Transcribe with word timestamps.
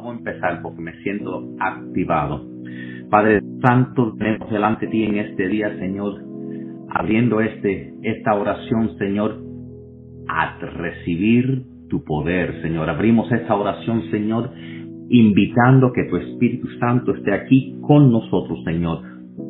Vamos 0.00 0.14
a 0.14 0.18
empezar 0.18 0.62
porque 0.62 0.80
me 0.80 0.94
siento 1.02 1.44
activado. 1.58 2.46
Padre 3.10 3.42
Santo, 3.60 4.14
tenemos 4.16 4.50
delante 4.50 4.86
de 4.86 4.92
ti 4.92 5.04
en 5.04 5.18
este 5.18 5.46
día, 5.46 5.76
Señor, 5.78 6.22
abriendo 6.88 7.42
este, 7.42 7.92
esta 8.02 8.34
oración, 8.34 8.96
Señor, 8.96 9.42
a 10.26 10.56
recibir 10.58 11.64
tu 11.90 12.02
poder, 12.02 12.62
Señor. 12.62 12.88
Abrimos 12.88 13.30
esta 13.30 13.54
oración, 13.54 14.04
Señor, 14.10 14.52
invitando 15.10 15.92
que 15.92 16.04
tu 16.04 16.16
Espíritu 16.16 16.66
Santo 16.78 17.14
esté 17.14 17.34
aquí 17.34 17.76
con 17.82 18.10
nosotros, 18.10 18.58
Señor. 18.64 19.02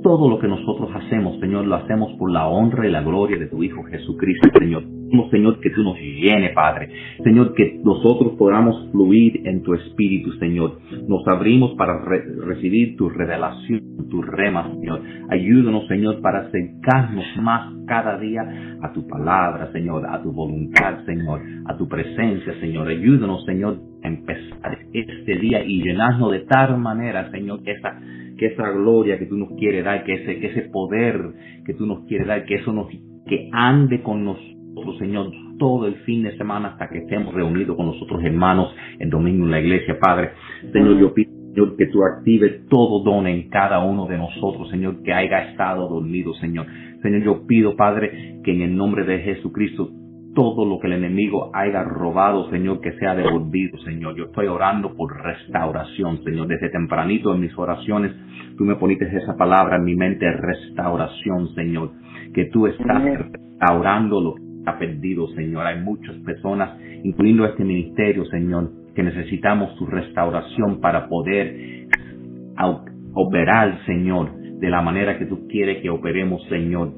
Todo 0.02 0.28
lo 0.28 0.40
que 0.40 0.48
nosotros 0.48 0.90
hacemos, 0.96 1.38
Señor, 1.38 1.64
lo 1.64 1.76
hacemos 1.76 2.12
por 2.18 2.32
la 2.32 2.48
honra 2.48 2.88
y 2.88 2.90
la 2.90 3.02
gloria 3.02 3.38
de 3.38 3.46
tu 3.46 3.62
Hijo 3.62 3.84
Jesucristo, 3.84 4.48
Señor. 4.58 4.99
Señor, 5.30 5.60
que 5.60 5.70
tú 5.70 5.82
nos 5.82 5.98
llene, 5.98 6.50
Padre. 6.50 6.88
Señor, 7.24 7.54
que 7.54 7.80
nosotros 7.82 8.34
podamos 8.38 8.88
fluir 8.92 9.42
en 9.44 9.62
tu 9.62 9.74
Espíritu, 9.74 10.32
Señor. 10.34 10.78
Nos 11.08 11.26
abrimos 11.26 11.74
para 11.74 12.00
recibir 12.46 12.96
tu 12.96 13.08
revelación, 13.08 13.80
tu 14.08 14.22
rema, 14.22 14.70
Señor. 14.74 15.02
Ayúdanos, 15.28 15.86
Señor, 15.88 16.20
para 16.20 16.46
acercarnos 16.46 17.24
más 17.42 17.74
cada 17.86 18.18
día 18.18 18.42
a 18.82 18.92
tu 18.92 19.06
palabra, 19.06 19.72
Señor, 19.72 20.06
a 20.06 20.22
tu 20.22 20.32
voluntad, 20.32 21.04
Señor, 21.04 21.40
a 21.66 21.76
tu 21.76 21.88
presencia, 21.88 22.54
Señor. 22.60 22.88
Ayúdanos, 22.88 23.44
Señor, 23.44 23.78
a 24.04 24.08
empezar 24.08 24.78
este 24.92 25.36
día 25.36 25.64
y 25.64 25.82
llenarnos 25.82 26.30
de 26.30 26.40
tal 26.40 26.78
manera, 26.78 27.30
Señor, 27.30 27.62
que 27.64 27.72
esa, 27.72 27.98
que 28.38 28.46
esa 28.46 28.70
gloria 28.70 29.18
que 29.18 29.26
tú 29.26 29.36
nos 29.36 29.50
quieres 29.58 29.84
dar, 29.84 30.04
que 30.04 30.14
ese, 30.14 30.38
que 30.38 30.46
ese 30.46 30.62
poder 30.70 31.20
que 31.66 31.74
tú 31.74 31.86
nos 31.86 32.06
quieres 32.06 32.26
dar, 32.26 32.44
que 32.44 32.56
eso 32.56 32.72
nos, 32.72 32.88
que 33.26 33.48
ande 33.52 34.02
con 34.02 34.24
nosotros 34.24 34.59
Señor, 34.98 35.30
todo 35.58 35.86
el 35.86 35.94
fin 36.06 36.22
de 36.22 36.36
semana 36.36 36.68
hasta 36.68 36.88
que 36.88 36.98
estemos 36.98 37.34
reunidos 37.34 37.76
con 37.76 37.86
nosotros 37.86 38.22
hermanos 38.24 38.74
el 38.98 39.10
domingo 39.10 39.44
en 39.44 39.50
la 39.50 39.60
iglesia, 39.60 39.98
Padre. 40.00 40.30
Señor, 40.72 40.98
yo 40.98 41.14
pido, 41.14 41.30
Señor, 41.54 41.76
que 41.76 41.86
tú 41.86 42.02
actives 42.04 42.66
todo 42.68 43.02
don 43.02 43.26
en 43.26 43.48
cada 43.48 43.84
uno 43.84 44.06
de 44.06 44.18
nosotros, 44.18 44.70
Señor, 44.70 45.02
que 45.02 45.12
haya 45.12 45.50
estado 45.50 45.88
dormido, 45.88 46.32
Señor. 46.34 46.66
Señor, 47.02 47.22
yo 47.22 47.46
pido, 47.46 47.76
Padre, 47.76 48.40
que 48.44 48.52
en 48.52 48.62
el 48.62 48.76
nombre 48.76 49.04
de 49.04 49.20
Jesucristo 49.20 49.90
todo 50.34 50.64
lo 50.64 50.78
que 50.78 50.86
el 50.86 50.94
enemigo 50.94 51.50
haya 51.52 51.82
robado, 51.82 52.48
Señor, 52.50 52.80
que 52.80 52.92
sea 52.98 53.14
devolvido, 53.14 53.78
Señor. 53.78 54.14
Yo 54.16 54.24
estoy 54.26 54.46
orando 54.46 54.94
por 54.94 55.12
restauración, 55.22 56.22
Señor. 56.22 56.46
Desde 56.46 56.70
tempranito 56.70 57.34
en 57.34 57.40
mis 57.40 57.56
oraciones, 57.58 58.12
tú 58.56 58.64
me 58.64 58.76
poniste 58.76 59.06
esa 59.06 59.36
palabra 59.36 59.76
en 59.76 59.84
mi 59.84 59.96
mente, 59.96 60.30
restauración, 60.30 61.48
Señor. 61.54 61.90
Que 62.32 62.44
tú 62.46 62.66
estás 62.66 63.02
restaurando 63.02 64.20
lo 64.20 64.49
ha 64.66 64.78
perdido, 64.78 65.28
Señor. 65.28 65.66
Hay 65.66 65.80
muchas 65.80 66.16
personas, 66.18 66.78
incluyendo 67.02 67.44
este 67.46 67.64
ministerio, 67.64 68.24
Señor, 68.26 68.70
que 68.94 69.02
necesitamos 69.02 69.76
tu 69.76 69.86
restauración 69.86 70.80
para 70.80 71.08
poder 71.08 71.86
operar, 73.14 73.78
Señor, 73.86 74.32
de 74.58 74.70
la 74.70 74.82
manera 74.82 75.18
que 75.18 75.26
tú 75.26 75.46
quieres 75.48 75.82
que 75.82 75.90
operemos, 75.90 76.42
Señor. 76.48 76.92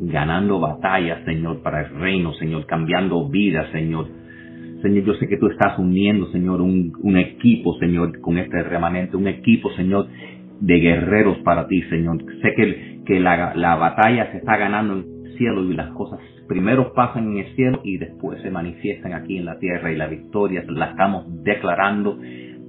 Ganando 0.00 0.58
batallas, 0.58 1.24
Señor, 1.24 1.62
para 1.62 1.82
el 1.82 2.00
reino, 2.00 2.32
Señor, 2.34 2.66
cambiando 2.66 3.28
vidas, 3.28 3.70
Señor. 3.70 4.08
Señor, 4.82 5.04
yo 5.04 5.14
sé 5.14 5.28
que 5.28 5.36
tú 5.36 5.46
estás 5.48 5.78
uniendo, 5.78 6.26
Señor, 6.32 6.60
un, 6.60 7.16
equipo, 7.16 7.74
Señor, 7.78 8.20
con 8.20 8.36
este 8.38 8.62
remanente, 8.62 9.16
un 9.16 9.28
equipo, 9.28 9.70
Señor, 9.72 10.08
de 10.60 10.78
guerreros 10.80 11.38
para 11.38 11.68
ti, 11.68 11.82
Señor. 11.82 12.18
Sé 12.42 12.52
que, 12.56 13.00
que 13.06 13.20
la, 13.20 13.54
la 13.54 13.76
batalla 13.76 14.32
se 14.32 14.38
está 14.38 14.56
ganando 14.56 14.94
en 14.94 15.15
cielo 15.36 15.64
y 15.64 15.74
las 15.74 15.90
cosas 15.92 16.20
primero 16.46 16.92
pasan 16.94 17.32
en 17.32 17.38
el 17.38 17.54
cielo 17.54 17.80
y 17.84 17.98
después 17.98 18.40
se 18.42 18.50
manifiestan 18.50 19.12
aquí 19.12 19.36
en 19.38 19.44
la 19.44 19.58
tierra 19.58 19.92
y 19.92 19.96
la 19.96 20.06
victoria 20.06 20.64
la 20.68 20.90
estamos 20.90 21.24
declarando 21.42 22.18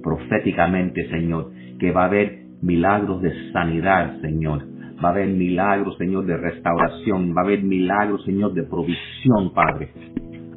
proféticamente, 0.02 1.08
Señor, 1.10 1.50
que 1.78 1.90
va 1.92 2.02
a 2.02 2.06
haber 2.06 2.38
milagros 2.62 3.22
de 3.22 3.52
sanidad, 3.52 4.20
Señor. 4.20 4.64
Va 5.02 5.10
a 5.10 5.12
haber 5.12 5.28
milagros, 5.28 5.96
Señor, 5.96 6.26
de 6.26 6.36
restauración. 6.36 7.34
Va 7.36 7.42
a 7.42 7.44
haber 7.44 7.62
milagros, 7.62 8.24
Señor, 8.24 8.52
de 8.54 8.64
provisión, 8.64 9.52
Padre. 9.54 9.90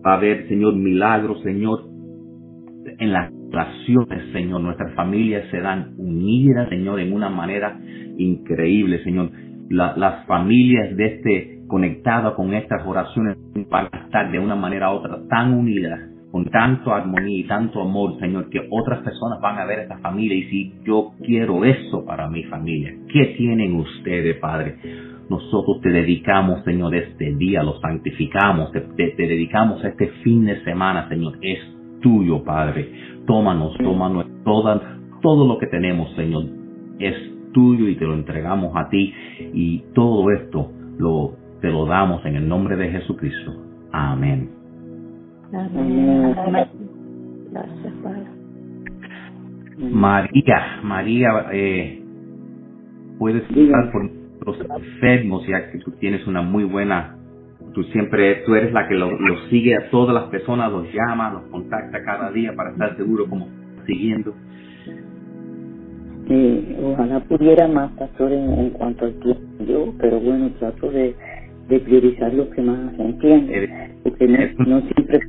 Va 0.06 0.14
a 0.14 0.18
haber, 0.18 0.48
Señor, 0.48 0.76
milagros, 0.76 1.42
Señor, 1.44 1.84
en 2.98 3.14
las 3.14 3.32
relaciones, 3.52 4.32
Señor. 4.32 4.62
Nuestras 4.62 4.96
familias 4.96 5.46
se 5.52 5.60
dan 5.60 5.94
unidas, 5.98 6.70
Señor, 6.70 7.00
en 7.00 7.14
una 7.14 7.30
manera 7.30 7.80
increíble, 8.18 9.04
Señor. 9.04 9.30
las 9.70 10.26
familias 10.26 10.98
de 10.98 11.06
este 11.06 11.61
conectada 11.72 12.36
con 12.36 12.54
estas 12.54 12.86
oraciones 12.86 13.38
para 13.70 13.88
estar 13.88 14.30
de 14.30 14.40
una 14.40 14.58
manera 14.58 14.92
u 14.92 14.98
otra 14.98 15.20
tan 15.30 15.54
unidas, 15.54 16.02
con 16.30 16.46
tanto 16.46 16.94
armonía 16.94 17.40
y 17.40 17.44
tanto 17.46 17.82
amor, 17.82 18.20
Señor, 18.20 18.50
que 18.50 18.68
otras 18.70 19.00
personas 19.00 19.40
van 19.40 19.58
a 19.58 19.66
ver 19.66 19.80
esta 19.80 19.98
familia 20.00 20.36
y 20.36 20.44
si 20.50 20.74
yo 20.86 21.14
quiero 21.26 21.64
eso 21.64 22.06
para 22.06 22.30
mi 22.30 22.44
familia, 22.44 22.94
¿qué 23.12 23.36
tienen 23.38 23.76
ustedes, 23.76 24.38
Padre? 24.38 24.76
Nosotros 25.30 25.80
te 25.82 25.90
dedicamos, 25.90 26.62
Señor, 26.66 26.94
este 26.94 27.34
día, 27.36 27.64
lo 27.64 27.80
santificamos, 27.80 28.74
te, 28.74 28.82
te 28.82 29.28
dedicamos 29.28 29.82
este 29.86 30.08
fin 30.24 30.46
de 30.46 30.62
semana, 30.66 31.08
Señor, 31.08 31.38
es 31.42 31.60
tuyo, 32.02 32.44
Padre. 32.44 32.92
Tómanos, 33.26 33.78
tómanos, 33.78 34.26
toda, 34.44 35.00
todo 35.22 35.48
lo 35.48 35.58
que 35.58 35.68
tenemos, 35.68 36.14
Señor, 36.16 36.44
es 37.00 37.16
tuyo 37.54 37.88
y 37.88 37.96
te 37.96 38.06
lo 38.06 38.14
entregamos 38.14 38.76
a 38.76 38.90
ti 38.90 39.14
y 39.54 39.84
todo 39.94 40.30
esto 40.32 40.70
lo 40.98 41.41
te 41.62 41.70
lo 41.70 41.86
damos 41.86 42.26
en 42.26 42.36
el 42.36 42.48
nombre 42.48 42.76
de 42.76 42.90
Jesucristo. 42.90 43.54
Amén. 43.92 44.50
Amén. 45.54 46.36
Gracias, 47.52 47.94
Padre. 48.04 48.26
María, 49.78 50.80
María, 50.84 51.30
eh, 51.52 52.04
puedes 53.18 53.44
estar 53.50 53.92
por 53.92 54.10
los 54.46 54.58
enfermos, 54.60 55.46
ya 55.48 55.72
que 55.72 55.80
tú 55.80 55.92
tienes 56.00 56.26
una 56.28 56.42
muy 56.42 56.64
buena, 56.64 57.16
tú 57.74 57.84
siempre, 57.86 58.44
tú 58.46 58.56
eres 58.56 58.74
la 58.74 58.88
que 58.88 58.96
lo, 58.96 59.10
sigue 59.50 59.76
a 59.76 59.90
todas 59.90 60.14
las 60.14 60.26
personas, 60.26 60.72
los 60.72 60.88
llama, 60.94 61.32
los 61.34 61.44
contacta 61.44 62.04
cada 62.04 62.32
día 62.32 62.54
para 62.56 62.72
estar 62.72 62.96
seguro 62.96 63.28
como 63.28 63.48
siguiendo. 63.86 64.34
ojalá 66.84 67.20
pudiera 67.22 67.68
más, 67.68 67.92
pastor, 67.94 68.32
en, 68.32 68.54
en 68.54 68.70
cuanto 68.72 69.06
al 69.06 69.14
tiempo, 69.20 69.64
yo, 69.68 69.94
pero 70.00 70.20
bueno, 70.20 70.50
trato 70.60 70.90
de 70.92 71.16
de 71.72 71.80
priorizar 71.80 72.34
lo 72.34 72.50
que 72.50 72.62
más 72.62 73.00
entiende, 73.00 73.70
porque 74.04 74.28
no, 74.68 74.82
siempre 74.82 75.22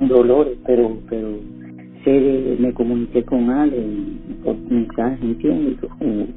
dolores, 0.00 0.56
pero 0.64 0.96
pero 1.10 1.28
sé, 2.04 2.56
me 2.60 2.72
comuniqué 2.72 3.24
con 3.24 3.50
Ale 3.50 3.82
por 4.44 4.56
mensaje, 4.70 5.18
entiende, 5.22 5.76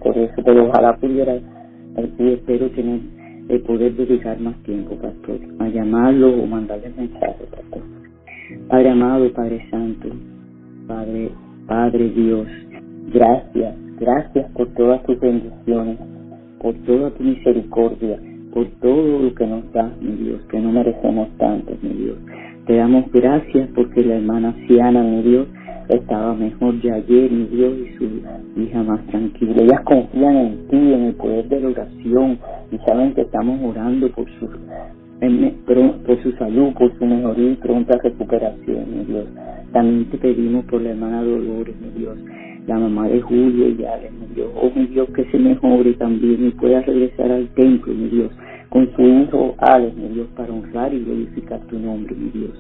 por 0.02 0.18
eso, 0.18 0.34
pero 0.44 0.66
ojalá 0.68 0.98
pudiera, 0.98 1.36
y 1.36 2.28
espero 2.34 2.70
tener 2.72 3.00
el 3.50 3.62
poder 3.62 3.96
dedicar 3.96 4.40
más 4.40 4.56
tiempo, 4.64 4.96
pastor, 4.96 5.40
a 5.60 5.70
llamarlo 5.70 6.42
o 6.42 6.48
mandarle 6.48 6.92
mensaje, 6.98 7.46
pastor. 7.52 7.84
Padre 8.68 8.90
amado, 8.90 9.32
Padre 9.32 9.64
Santo, 9.70 10.10
Padre, 10.88 11.30
Padre 11.68 12.10
Dios, 12.10 12.48
gracias, 13.14 13.76
gracias 14.00 14.52
por 14.54 14.68
todas 14.74 15.04
tus 15.04 15.20
bendiciones, 15.20 16.00
por 16.60 16.74
toda 16.86 17.12
tu 17.12 17.24
misericordia, 17.24 18.20
por 18.56 18.66
todo 18.80 19.20
lo 19.20 19.36
que 19.36 19.46
nos 19.46 19.70
da, 19.74 19.92
mi 20.00 20.14
Dios, 20.14 20.40
que 20.50 20.58
no 20.62 20.72
merecemos 20.72 21.28
tanto, 21.38 21.74
mi 21.82 21.90
Dios. 21.90 22.16
Te 22.66 22.78
damos 22.78 23.12
gracias 23.12 23.68
porque 23.76 24.02
la 24.02 24.16
hermana 24.16 24.56
Siana, 24.66 25.04
mi 25.04 25.24
Dios, 25.24 25.48
estaba 25.90 26.34
mejor 26.34 26.82
de 26.82 26.90
ayer, 26.90 27.32
mi 27.32 27.48
Dios, 27.48 27.74
y 27.78 27.98
su 27.98 28.62
hija 28.62 28.82
más 28.84 29.06
tranquila. 29.08 29.62
Ellas 29.62 29.82
confían 29.82 30.38
en 30.38 30.68
ti, 30.70 30.78
en 30.78 31.04
el 31.04 31.16
poder 31.16 31.50
de 31.50 31.60
la 31.60 31.68
oración, 31.68 32.40
y 32.72 32.78
saben 32.88 33.14
que 33.14 33.22
estamos 33.24 33.60
orando 33.62 34.10
por 34.12 34.26
su, 34.40 34.48
por 34.48 36.24
su 36.24 36.32
salud, 36.38 36.74
por 36.80 36.98
su 36.98 37.06
mejoría 37.06 37.52
y 37.52 37.56
pronta 37.56 38.00
recuperación, 38.02 38.86
mi 38.90 39.04
Dios. 39.04 39.26
También 39.74 40.06
te 40.06 40.18
pedimos 40.18 40.64
por 40.64 40.82
la 40.82 40.92
hermana 40.92 41.22
Dolores, 41.24 41.76
mi 41.82 42.00
Dios, 42.00 42.18
la 42.68 42.80
mamá 42.80 43.08
de 43.08 43.22
Julio 43.22 43.70
y 43.70 43.84
Ale, 43.86 44.12
mi 44.12 44.36
Dios. 44.36 44.50
Oh, 44.56 44.72
mi 44.76 44.88
Dios, 44.88 45.08
que 45.16 45.26
se 45.26 45.38
mejore 45.38 45.94
también 45.94 46.48
y 46.48 46.52
pueda 46.52 46.82
regresar 46.82 47.32
al 47.32 47.48
templo, 47.50 47.94
mi 47.94 48.10
Dios 48.10 48.32
con 48.76 48.94
su 48.94 49.02
hijo 49.04 49.56
Alex, 49.60 49.96
mi 49.96 50.10
Dios, 50.10 50.28
para 50.36 50.52
honrar 50.52 50.94
y 50.94 51.00
glorificar 51.00 51.62
tu 51.68 51.80
nombre, 51.80 52.14
mi 52.14 52.30
Dios. 52.32 52.52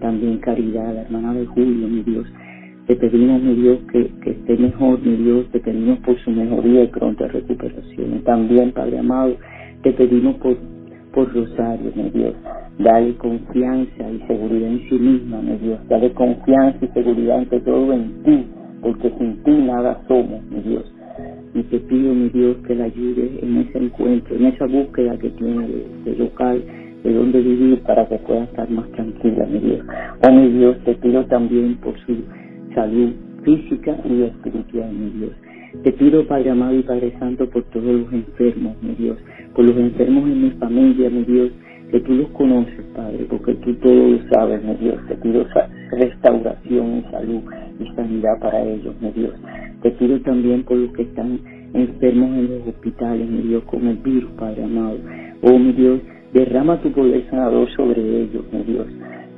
También 0.00 0.38
Caridad, 0.38 0.94
la 0.94 1.02
hermana 1.02 1.34
de 1.34 1.46
Julio, 1.46 1.88
mi 1.88 2.00
Dios. 2.02 2.28
Te 2.86 2.94
pedimos, 2.94 3.42
mi 3.42 3.54
Dios, 3.54 3.78
que, 3.90 4.08
que 4.22 4.30
esté 4.30 4.56
mejor, 4.56 5.00
mi 5.00 5.16
Dios. 5.16 5.46
Te 5.50 5.58
pedimos 5.58 5.98
por 5.98 6.16
su 6.20 6.30
mejoría 6.30 6.84
y 6.84 6.86
pronta 6.86 7.26
recuperación. 7.26 8.22
También, 8.22 8.70
Padre 8.70 9.00
amado, 9.00 9.36
te 9.82 9.90
pedimos 9.94 10.36
por, 10.36 10.56
por 11.12 11.34
Rosario, 11.34 11.90
mi 11.96 12.08
Dios. 12.10 12.34
Dale 12.78 13.16
confianza 13.16 14.10
y 14.12 14.18
seguridad 14.28 14.68
en 14.68 14.88
sí 14.88 14.94
misma, 14.94 15.40
mi 15.40 15.56
Dios. 15.56 15.80
Dale 15.88 16.12
confianza 16.12 16.84
y 16.84 16.88
seguridad 16.88 17.38
ante 17.38 17.58
todo 17.60 17.92
en 17.92 18.22
ti, 18.22 18.46
porque 18.84 19.10
sin 19.18 19.42
ti 19.42 19.50
nada 19.50 20.00
somos, 20.06 20.44
mi 20.44 20.60
Dios 20.60 20.94
y 21.54 21.62
te 21.62 21.78
pido, 21.78 22.12
mi 22.12 22.28
Dios, 22.30 22.56
que 22.66 22.74
la 22.74 22.84
ayude 22.84 23.38
en 23.40 23.56
ese 23.58 23.78
encuentro, 23.78 24.34
en 24.34 24.46
esa 24.46 24.66
búsqueda 24.66 25.16
que 25.18 25.30
tiene 25.30 25.68
de, 26.04 26.16
local, 26.16 26.62
de 27.04 27.14
dónde 27.14 27.40
vivir 27.40 27.80
para 27.82 28.06
que 28.08 28.18
pueda 28.18 28.44
estar 28.44 28.68
más 28.70 28.90
tranquila, 28.90 29.46
mi 29.46 29.60
Dios. 29.60 29.86
Oh, 30.26 30.32
mi 30.32 30.48
Dios, 30.50 30.76
te 30.84 30.94
pido 30.94 31.24
también 31.26 31.76
por 31.76 31.94
su 32.00 32.16
salud, 32.74 33.12
física 33.44 33.96
y 34.04 34.22
espiritual, 34.22 34.92
mi 34.92 35.10
Dios. 35.20 35.30
Te 35.84 35.92
pido, 35.92 36.26
Padre 36.26 36.50
amado 36.50 36.74
y 36.74 36.82
Padre 36.82 37.14
Santo, 37.20 37.48
por 37.48 37.62
todos 37.64 37.84
los 37.84 38.12
enfermos, 38.12 38.76
mi 38.82 38.94
Dios, 38.94 39.18
por 39.54 39.64
los 39.64 39.76
enfermos 39.76 40.24
en 40.24 40.42
mi 40.42 40.50
familia, 40.52 41.08
mi 41.08 41.24
Dios, 41.24 41.50
que 41.90 42.00
tú 42.00 42.14
los 42.14 42.28
conoces, 42.30 42.84
Padre, 42.96 43.26
porque 43.30 43.54
tú 43.54 43.74
todo 43.74 44.08
lo 44.08 44.18
sabes, 44.32 44.64
mi 44.64 44.74
Dios. 44.74 44.96
Te 45.06 45.14
pido 45.16 45.46
restauración 45.94 46.98
y 46.98 47.10
salud 47.10 47.42
y 47.80 47.94
sanidad 47.94 48.38
para 48.40 48.62
ellos, 48.62 48.94
mi 49.00 49.10
Dios. 49.10 49.34
Te 49.82 49.90
pido 49.92 50.20
también 50.20 50.64
por 50.64 50.76
los 50.76 50.92
que 50.92 51.02
están 51.02 51.40
enfermos 51.74 52.30
en 52.38 52.50
los 52.50 52.68
hospitales, 52.68 53.28
mi 53.28 53.48
Dios, 53.48 53.64
con 53.64 53.86
el 53.86 53.96
virus, 53.98 54.30
Padre 54.32 54.64
amado. 54.64 54.98
Oh, 55.42 55.58
mi 55.58 55.72
Dios, 55.72 56.00
derrama 56.32 56.80
tu 56.80 56.90
poder 56.92 57.24
sanador 57.30 57.68
sobre 57.76 58.00
ellos, 58.00 58.44
mi 58.52 58.62
Dios. 58.62 58.86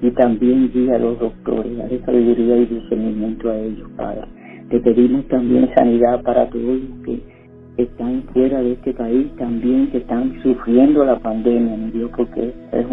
Y 0.03 0.11
también 0.13 0.71
guía 0.73 0.97
a 0.97 0.99
los 0.99 1.19
doctores, 1.19 1.77
dale 1.77 2.01
sabiduría 2.05 2.59
y 2.59 2.67
discernimiento 2.67 3.51
a 3.51 3.59
ellos, 3.59 3.91
Padre. 3.97 4.23
Te 4.71 4.81
pedimos 4.81 5.27
también 5.29 5.71
sanidad 5.75 6.23
para 6.23 6.49
todos 6.51 6.81
los 6.81 7.05
que 7.05 7.21
están 7.77 8.23
fuera 8.33 8.61
de 8.61 8.73
este 8.73 8.93
país, 8.95 9.27
también 9.37 9.91
que 9.91 9.99
están 9.99 10.41
sufriendo 10.43 11.05
la 11.05 11.19
pandemia, 11.19 11.77
mi 11.77 11.91
Dios, 11.91 12.11
porque 12.17 12.53
es 12.73 12.87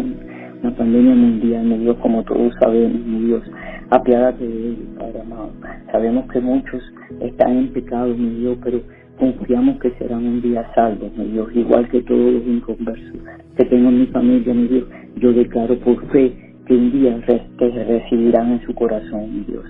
una 0.64 0.74
pandemia 0.76 1.14
mundial, 1.14 1.66
mi 1.66 1.78
Dios, 1.78 1.96
como 1.98 2.22
todos 2.24 2.54
sabemos, 2.58 2.98
mi 3.04 3.26
Dios. 3.26 3.42
Apiádate 3.90 4.48
de 4.48 4.68
ellos, 4.68 4.86
Padre 4.98 5.20
amado. 5.20 5.50
Sabemos 5.92 6.26
que 6.32 6.40
muchos 6.40 6.82
están 7.20 7.58
en 7.58 7.68
pecado, 7.68 8.14
mi 8.16 8.40
Dios, 8.40 8.56
pero 8.64 8.80
confiamos 9.18 9.78
que 9.78 9.90
serán 9.98 10.24
un 10.26 10.40
día 10.40 10.66
salvos, 10.74 11.14
mi 11.18 11.26
Dios, 11.32 11.54
igual 11.54 11.86
que 11.90 12.00
todos 12.02 12.32
los 12.32 12.46
inconversos 12.46 13.12
que 13.58 13.64
tengo 13.66 13.90
en 13.90 14.00
mi 14.00 14.06
familia, 14.06 14.54
mi 14.54 14.68
Dios. 14.68 14.88
Yo 15.16 15.34
declaro 15.34 15.78
por 15.80 16.02
fe 16.06 16.32
que 16.66 16.74
un 16.74 16.92
día 16.92 17.20
te 17.26 17.84
recibirán 17.84 18.52
en 18.52 18.62
su 18.62 18.74
corazón, 18.74 19.34
mi 19.34 19.44
Dios. 19.44 19.66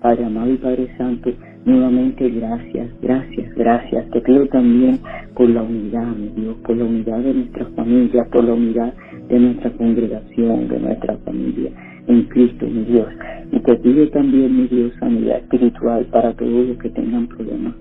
Padre 0.00 0.24
amado 0.24 0.50
y 0.54 0.56
Padre 0.56 0.88
Santo, 0.96 1.30
nuevamente 1.64 2.28
gracias, 2.30 2.88
gracias, 3.02 3.54
gracias. 3.54 4.10
Te 4.10 4.20
pido 4.20 4.46
también 4.46 4.98
por 5.34 5.48
la 5.48 5.62
unidad, 5.62 6.06
mi 6.16 6.28
Dios, 6.40 6.56
por 6.64 6.76
la 6.76 6.84
unidad 6.84 7.18
de 7.18 7.34
nuestra 7.34 7.66
familia, 7.76 8.24
por 8.30 8.44
la 8.44 8.54
unidad 8.54 8.94
de 9.28 9.38
nuestra 9.38 9.70
congregación, 9.70 10.68
de 10.68 10.80
nuestra 10.80 11.16
familia 11.18 11.70
en 12.06 12.22
Cristo, 12.24 12.66
mi 12.66 12.84
Dios. 12.84 13.08
Y 13.52 13.60
te 13.60 13.74
pido 13.76 14.08
también, 14.10 14.56
mi 14.56 14.66
Dios, 14.68 14.92
sanidad 14.98 15.38
espiritual 15.38 16.04
para 16.06 16.32
todos 16.34 16.68
los 16.68 16.78
que 16.78 16.90
tengan 16.90 17.26
problemas 17.28 17.74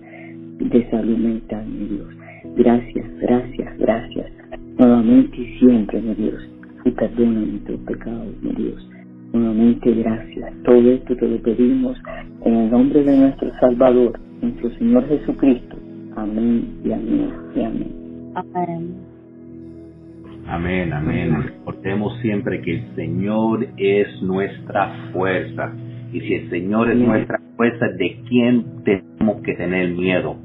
de 0.59 0.89
salud 0.89 1.17
mental, 1.17 1.65
mi 1.67 1.85
Dios. 1.87 2.07
Gracias, 2.55 3.05
gracias, 3.21 3.77
gracias. 3.79 4.31
Nuevamente 4.77 5.37
y 5.37 5.59
siempre, 5.59 6.01
mi 6.01 6.15
Dios. 6.15 6.41
Y 6.85 6.91
perdona 6.91 7.41
nuestros 7.41 7.79
pecados, 7.81 8.27
mi 8.41 8.51
Dios. 8.51 8.89
Nuevamente, 9.33 9.93
gracias. 9.93 10.53
Todo 10.63 10.91
esto 10.91 11.15
te 11.15 11.27
lo 11.27 11.37
pedimos 11.41 11.97
en 12.45 12.55
el 12.55 12.71
nombre 12.71 13.03
de 13.03 13.15
nuestro 13.15 13.51
Salvador, 13.59 14.19
nuestro 14.41 14.71
Señor 14.71 15.07
Jesucristo. 15.07 15.77
Amén 16.15 16.79
y 16.83 16.91
amén 16.91 17.31
y 17.55 17.63
amén. 17.63 18.33
Amén. 18.35 19.09
Amén, 20.47 20.93
amén. 20.93 21.43
Recordemos 21.43 22.17
siempre 22.21 22.59
que 22.61 22.77
el 22.77 22.95
Señor 22.95 23.67
es 23.77 24.21
nuestra 24.23 25.11
fuerza. 25.13 25.73
Y 26.11 26.21
si 26.21 26.33
el 26.33 26.49
Señor 26.49 26.89
es 26.89 26.97
nuestra 26.97 27.39
fuerza, 27.55 27.85
¿de 27.87 28.19
quién 28.27 28.65
tenemos 28.83 29.41
que 29.43 29.53
tener 29.53 29.91
miedo? 29.91 30.37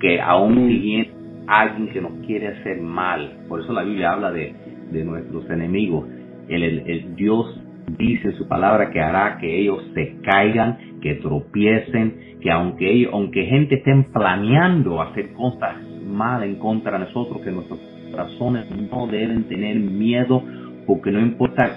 Que 0.00 0.20
aún 0.20 0.68
si 0.68 1.08
alguien 1.46 1.88
que 1.88 2.02
nos 2.02 2.12
quiere 2.26 2.48
hacer 2.48 2.78
mal, 2.82 3.38
por 3.48 3.60
eso 3.60 3.72
la 3.72 3.84
Biblia 3.84 4.12
habla 4.12 4.32
de, 4.32 4.54
de 4.90 5.02
nuestros 5.02 5.48
enemigos, 5.48 6.06
el, 6.48 6.62
el 6.62 7.16
Dios 7.16 7.61
dice 7.98 8.32
su 8.32 8.48
palabra 8.48 8.90
que 8.90 9.00
hará 9.00 9.38
que 9.38 9.60
ellos 9.60 9.82
se 9.94 10.16
caigan, 10.22 10.78
que 11.00 11.14
tropiecen, 11.16 12.38
que 12.40 12.50
aunque 12.50 12.90
ellos, 12.90 13.12
aunque 13.12 13.44
gente 13.44 13.76
estén 13.76 14.04
planeando 14.12 15.00
hacer 15.00 15.32
cosas 15.32 15.76
mal 16.06 16.42
en 16.42 16.56
contra 16.56 16.98
de 16.98 17.06
nosotros, 17.06 17.40
que 17.42 17.50
nuestros 17.50 17.80
corazones 18.10 18.66
no 18.70 19.06
deben 19.06 19.44
tener 19.44 19.76
miedo, 19.76 20.42
porque 20.86 21.10
no 21.10 21.20
importa 21.20 21.70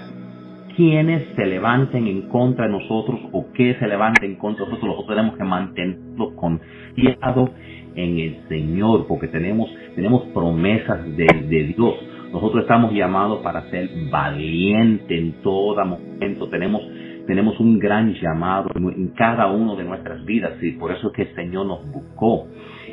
quiénes 0.76 1.22
se 1.34 1.46
levanten 1.46 2.06
en 2.06 2.22
contra 2.28 2.66
de 2.66 2.72
nosotros 2.72 3.20
o 3.32 3.46
qué 3.52 3.74
se 3.78 3.86
levanten 3.86 4.32
en 4.32 4.36
contra 4.36 4.64
de 4.64 4.70
nosotros, 4.70 4.96
nosotros 4.96 5.16
tenemos 5.16 5.38
que 5.38 5.44
mantenernos 5.44 6.32
confiados 6.34 7.50
en 7.94 8.18
el 8.18 8.48
Señor, 8.48 9.06
porque 9.06 9.28
tenemos, 9.28 9.70
tenemos 9.94 10.24
promesas 10.34 11.04
de, 11.16 11.26
de 11.48 11.74
Dios 11.74 11.94
nosotros 12.36 12.64
estamos 12.64 12.92
llamados 12.92 13.40
para 13.42 13.62
ser 13.70 13.88
valientes 14.10 15.10
en 15.10 15.40
todo 15.42 15.82
momento. 15.86 16.50
Tenemos, 16.50 16.82
tenemos 17.26 17.58
un 17.58 17.78
gran 17.78 18.12
llamado 18.12 18.68
en 18.74 19.08
cada 19.16 19.46
uno 19.46 19.74
de 19.74 19.84
nuestras 19.84 20.22
vidas 20.26 20.52
y 20.62 20.72
por 20.72 20.92
eso 20.92 21.08
es 21.08 21.12
que 21.14 21.22
el 21.22 21.34
Señor 21.34 21.64
nos 21.66 21.90
buscó. 21.90 22.46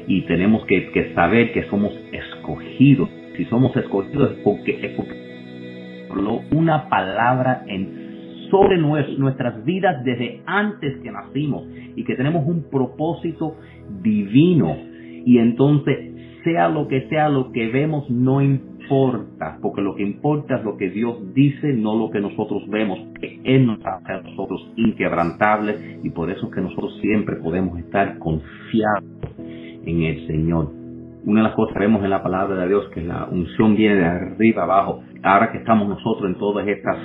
Y 0.07 0.22
tenemos 0.22 0.66
que, 0.66 0.92
que 0.92 1.13
saber 1.13 1.51
que 1.51 1.63
somos 1.69 1.92
escogidos. 2.13 3.10
Si 3.36 3.44
somos 3.45 3.75
escogidos 3.75 4.31
es 4.31 4.38
porque, 4.45 4.80
es 4.81 4.92
porque 4.95 5.24
una 6.51 6.88
palabra 6.88 7.63
en 7.68 8.48
sobre 8.50 8.78
nuestras 8.78 9.66
vidas 9.66 10.06
desde 10.06 10.42
antes 10.45 11.01
que 11.01 11.12
nacimos 11.12 11.68
y 11.98 12.06
que 12.06 12.16
tenemos 12.16 12.48
un 12.48 12.69
propósito 12.69 13.57
divino. 14.01 14.78
Y 15.25 15.40
entonces, 15.40 16.13
sea 16.45 16.69
lo 16.69 16.88
que 16.88 17.10
sea 17.10 17.28
lo 17.28 17.51
que 17.51 17.68
vemos, 17.69 18.10
no 18.10 18.42
importa 18.42 18.72
importa, 18.83 19.57
porque 19.62 19.81
lo 19.81 19.95
que 19.95 20.03
importa 20.03 20.57
es 20.57 20.63
lo 20.63 20.77
que 20.77 20.89
Dios 20.89 21.33
dice, 21.33 21.74
no 21.74 21.95
lo 21.95 22.09
que 22.12 22.19
nosotros 22.19 22.63
vemos, 22.68 23.00
que 23.19 23.39
Él 23.44 23.65
nos 23.65 23.80
hace 23.85 24.12
a 24.12 24.21
nosotros 24.21 24.71
inquebrantables 24.75 26.00
y 26.03 26.09
por 26.09 26.30
eso 26.30 26.47
es 26.47 26.53
que 26.53 26.62
nosotros 26.62 26.97
siempre 27.01 27.38
podemos 27.38 27.80
estar 27.80 28.18
confiados 28.19 29.03
en 29.39 30.03
el 30.03 30.27
Señor. 30.27 30.71
Una 31.25 31.41
de 31.41 31.47
las 31.47 31.56
cosas 31.56 31.74
que 31.74 31.80
vemos 31.80 32.03
en 32.03 32.09
la 32.09 32.21
palabra 32.21 32.56
de 32.57 32.68
Dios, 32.68 32.89
que 32.94 33.01
la 33.01 33.25
unción 33.25 33.75
viene 33.75 33.95
de 33.95 34.06
arriba 34.06 34.63
abajo, 34.63 35.01
ahora 35.24 35.51
que 35.51 35.59
estamos 35.59 35.88
nosotros 35.88 36.30
en 36.30 36.38
todas 36.38 36.68
estas 36.68 36.97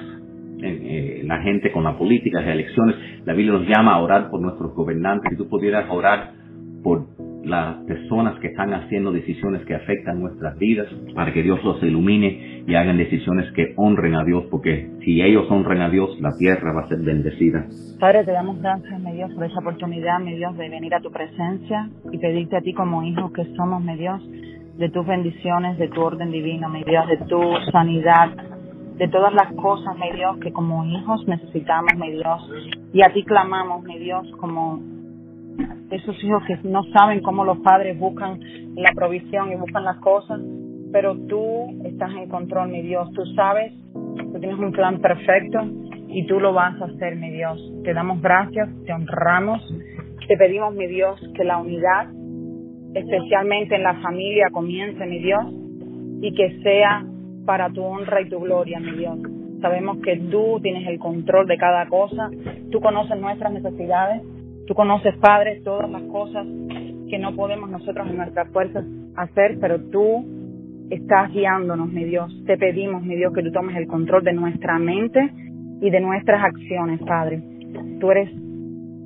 eh, 0.60 1.22
la 1.24 1.40
gente 1.42 1.70
con 1.70 1.84
la 1.84 1.96
política, 1.96 2.40
las 2.40 2.50
elecciones, 2.50 2.96
la 3.24 3.32
Biblia 3.32 3.52
nos 3.52 3.68
llama 3.68 3.94
a 3.94 4.02
orar 4.02 4.28
por 4.28 4.40
nuestros 4.40 4.74
gobernantes. 4.74 5.30
Si 5.30 5.36
tú 5.36 5.48
pudieras 5.48 5.88
orar 5.88 6.32
por 6.82 7.06
las 7.48 7.76
personas 7.84 8.38
que 8.40 8.48
están 8.48 8.72
haciendo 8.74 9.12
decisiones 9.12 9.64
que 9.64 9.74
afectan 9.74 10.20
nuestras 10.20 10.56
vidas, 10.58 10.86
para 11.14 11.32
que 11.32 11.42
Dios 11.42 11.62
los 11.64 11.82
ilumine 11.82 12.64
y 12.66 12.74
hagan 12.74 12.98
decisiones 12.98 13.50
que 13.52 13.72
honren 13.76 14.14
a 14.14 14.24
Dios, 14.24 14.44
porque 14.50 14.90
si 15.04 15.22
ellos 15.22 15.50
honren 15.50 15.80
a 15.80 15.88
Dios, 15.88 16.20
la 16.20 16.36
tierra 16.36 16.72
va 16.72 16.82
a 16.82 16.88
ser 16.88 16.98
bendecida. 16.98 17.66
Padre, 17.98 18.24
te 18.24 18.32
damos 18.32 18.60
gracias, 18.60 19.00
mi 19.00 19.12
Dios, 19.12 19.32
por 19.34 19.44
esa 19.44 19.58
oportunidad, 19.60 20.20
mi 20.20 20.36
Dios, 20.36 20.56
de 20.56 20.68
venir 20.68 20.94
a 20.94 21.00
tu 21.00 21.10
presencia 21.10 21.88
y 22.12 22.18
pedirte 22.18 22.56
a 22.56 22.60
ti 22.60 22.72
como 22.72 23.02
hijos 23.02 23.32
que 23.32 23.44
somos, 23.56 23.82
mi 23.82 23.96
Dios, 23.96 24.22
de 24.76 24.88
tus 24.90 25.06
bendiciones, 25.06 25.78
de 25.78 25.88
tu 25.88 26.00
orden 26.00 26.30
divino, 26.30 26.68
mi 26.68 26.84
Dios, 26.84 27.06
de 27.08 27.16
tu 27.26 27.40
sanidad, 27.72 28.30
de 28.96 29.08
todas 29.08 29.32
las 29.32 29.52
cosas, 29.54 29.96
mi 29.98 30.12
Dios, 30.16 30.38
que 30.38 30.52
como 30.52 30.84
hijos 30.84 31.26
necesitamos, 31.26 31.94
mi 31.96 32.12
Dios, 32.12 32.50
y 32.92 33.02
a 33.02 33.12
ti 33.12 33.24
clamamos, 33.24 33.82
mi 33.84 33.98
Dios, 33.98 34.30
como 34.38 34.97
esos 35.90 36.22
hijos 36.22 36.42
que 36.46 36.58
no 36.68 36.84
saben 36.92 37.22
cómo 37.22 37.44
los 37.44 37.58
padres 37.58 37.98
buscan 37.98 38.40
la 38.76 38.92
provisión 38.92 39.52
y 39.52 39.56
buscan 39.56 39.84
las 39.84 39.96
cosas, 39.98 40.40
pero 40.92 41.16
tú 41.26 41.80
estás 41.84 42.10
en 42.14 42.28
control, 42.28 42.68
mi 42.68 42.82
Dios, 42.82 43.10
tú 43.12 43.24
sabes, 43.34 43.72
tú 43.92 44.38
tienes 44.38 44.58
un 44.58 44.72
plan 44.72 45.00
perfecto 45.00 45.60
y 46.08 46.26
tú 46.26 46.40
lo 46.40 46.52
vas 46.52 46.80
a 46.80 46.86
hacer, 46.86 47.16
mi 47.16 47.30
Dios. 47.30 47.58
Te 47.84 47.94
damos 47.94 48.20
gracias, 48.20 48.68
te 48.84 48.92
honramos, 48.92 49.62
te 50.26 50.36
pedimos, 50.36 50.74
mi 50.74 50.86
Dios, 50.86 51.20
que 51.34 51.44
la 51.44 51.58
unidad, 51.58 52.08
especialmente 52.94 53.76
en 53.76 53.82
la 53.82 53.94
familia, 54.00 54.48
comience, 54.52 55.04
mi 55.06 55.18
Dios, 55.18 55.44
y 56.20 56.34
que 56.34 56.60
sea 56.62 57.04
para 57.46 57.70
tu 57.70 57.82
honra 57.82 58.20
y 58.20 58.28
tu 58.28 58.40
gloria, 58.40 58.80
mi 58.80 58.92
Dios. 58.92 59.18
Sabemos 59.60 59.98
que 60.04 60.16
tú 60.16 60.60
tienes 60.62 60.86
el 60.86 60.98
control 60.98 61.46
de 61.46 61.56
cada 61.56 61.86
cosa, 61.88 62.30
tú 62.70 62.80
conoces 62.80 63.18
nuestras 63.18 63.52
necesidades 63.52 64.22
Tú 64.68 64.74
conoces, 64.74 65.16
Padre, 65.16 65.62
todas 65.64 65.90
las 65.90 66.02
cosas 66.02 66.46
que 67.08 67.18
no 67.18 67.34
podemos 67.34 67.70
nosotros 67.70 68.06
en 68.10 68.18
nuestras 68.18 68.48
fuerzas 68.52 68.84
hacer, 69.16 69.56
pero 69.58 69.80
tú 69.90 70.26
estás 70.90 71.32
guiándonos, 71.32 71.90
mi 71.90 72.04
Dios. 72.04 72.30
Te 72.46 72.58
pedimos, 72.58 73.02
mi 73.02 73.16
Dios, 73.16 73.32
que 73.32 73.42
tú 73.42 73.50
tomes 73.50 73.76
el 73.76 73.86
control 73.86 74.24
de 74.24 74.34
nuestra 74.34 74.78
mente 74.78 75.32
y 75.80 75.88
de 75.88 76.00
nuestras 76.00 76.44
acciones, 76.44 77.00
Padre. 77.00 77.42
Tú 77.98 78.10
eres 78.10 78.30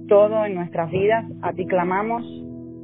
todo 0.08 0.44
en 0.44 0.56
nuestras 0.56 0.90
vidas. 0.90 1.24
A 1.42 1.52
ti 1.52 1.64
clamamos, 1.66 2.24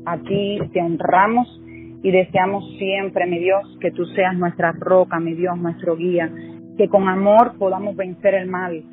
a 0.07 0.17
ti 0.19 0.61
te 0.73 0.81
honramos 0.81 1.61
y 2.05 2.13
deseamos 2.13 2.65
siempre, 2.79 3.27
mi 3.27 3.41
Dios, 3.41 3.77
que 3.81 3.91
tú 3.91 4.05
seas 4.07 4.37
nuestra 4.37 4.71
roca, 4.71 5.19
mi 5.19 5.35
Dios, 5.35 5.59
nuestro 5.59 5.97
guía, 5.97 6.31
que 6.77 6.89
con 6.89 7.09
amor 7.09 7.59
podamos 7.59 7.97
vencer 7.97 8.35
el 8.35 8.49
mal, 8.49 8.85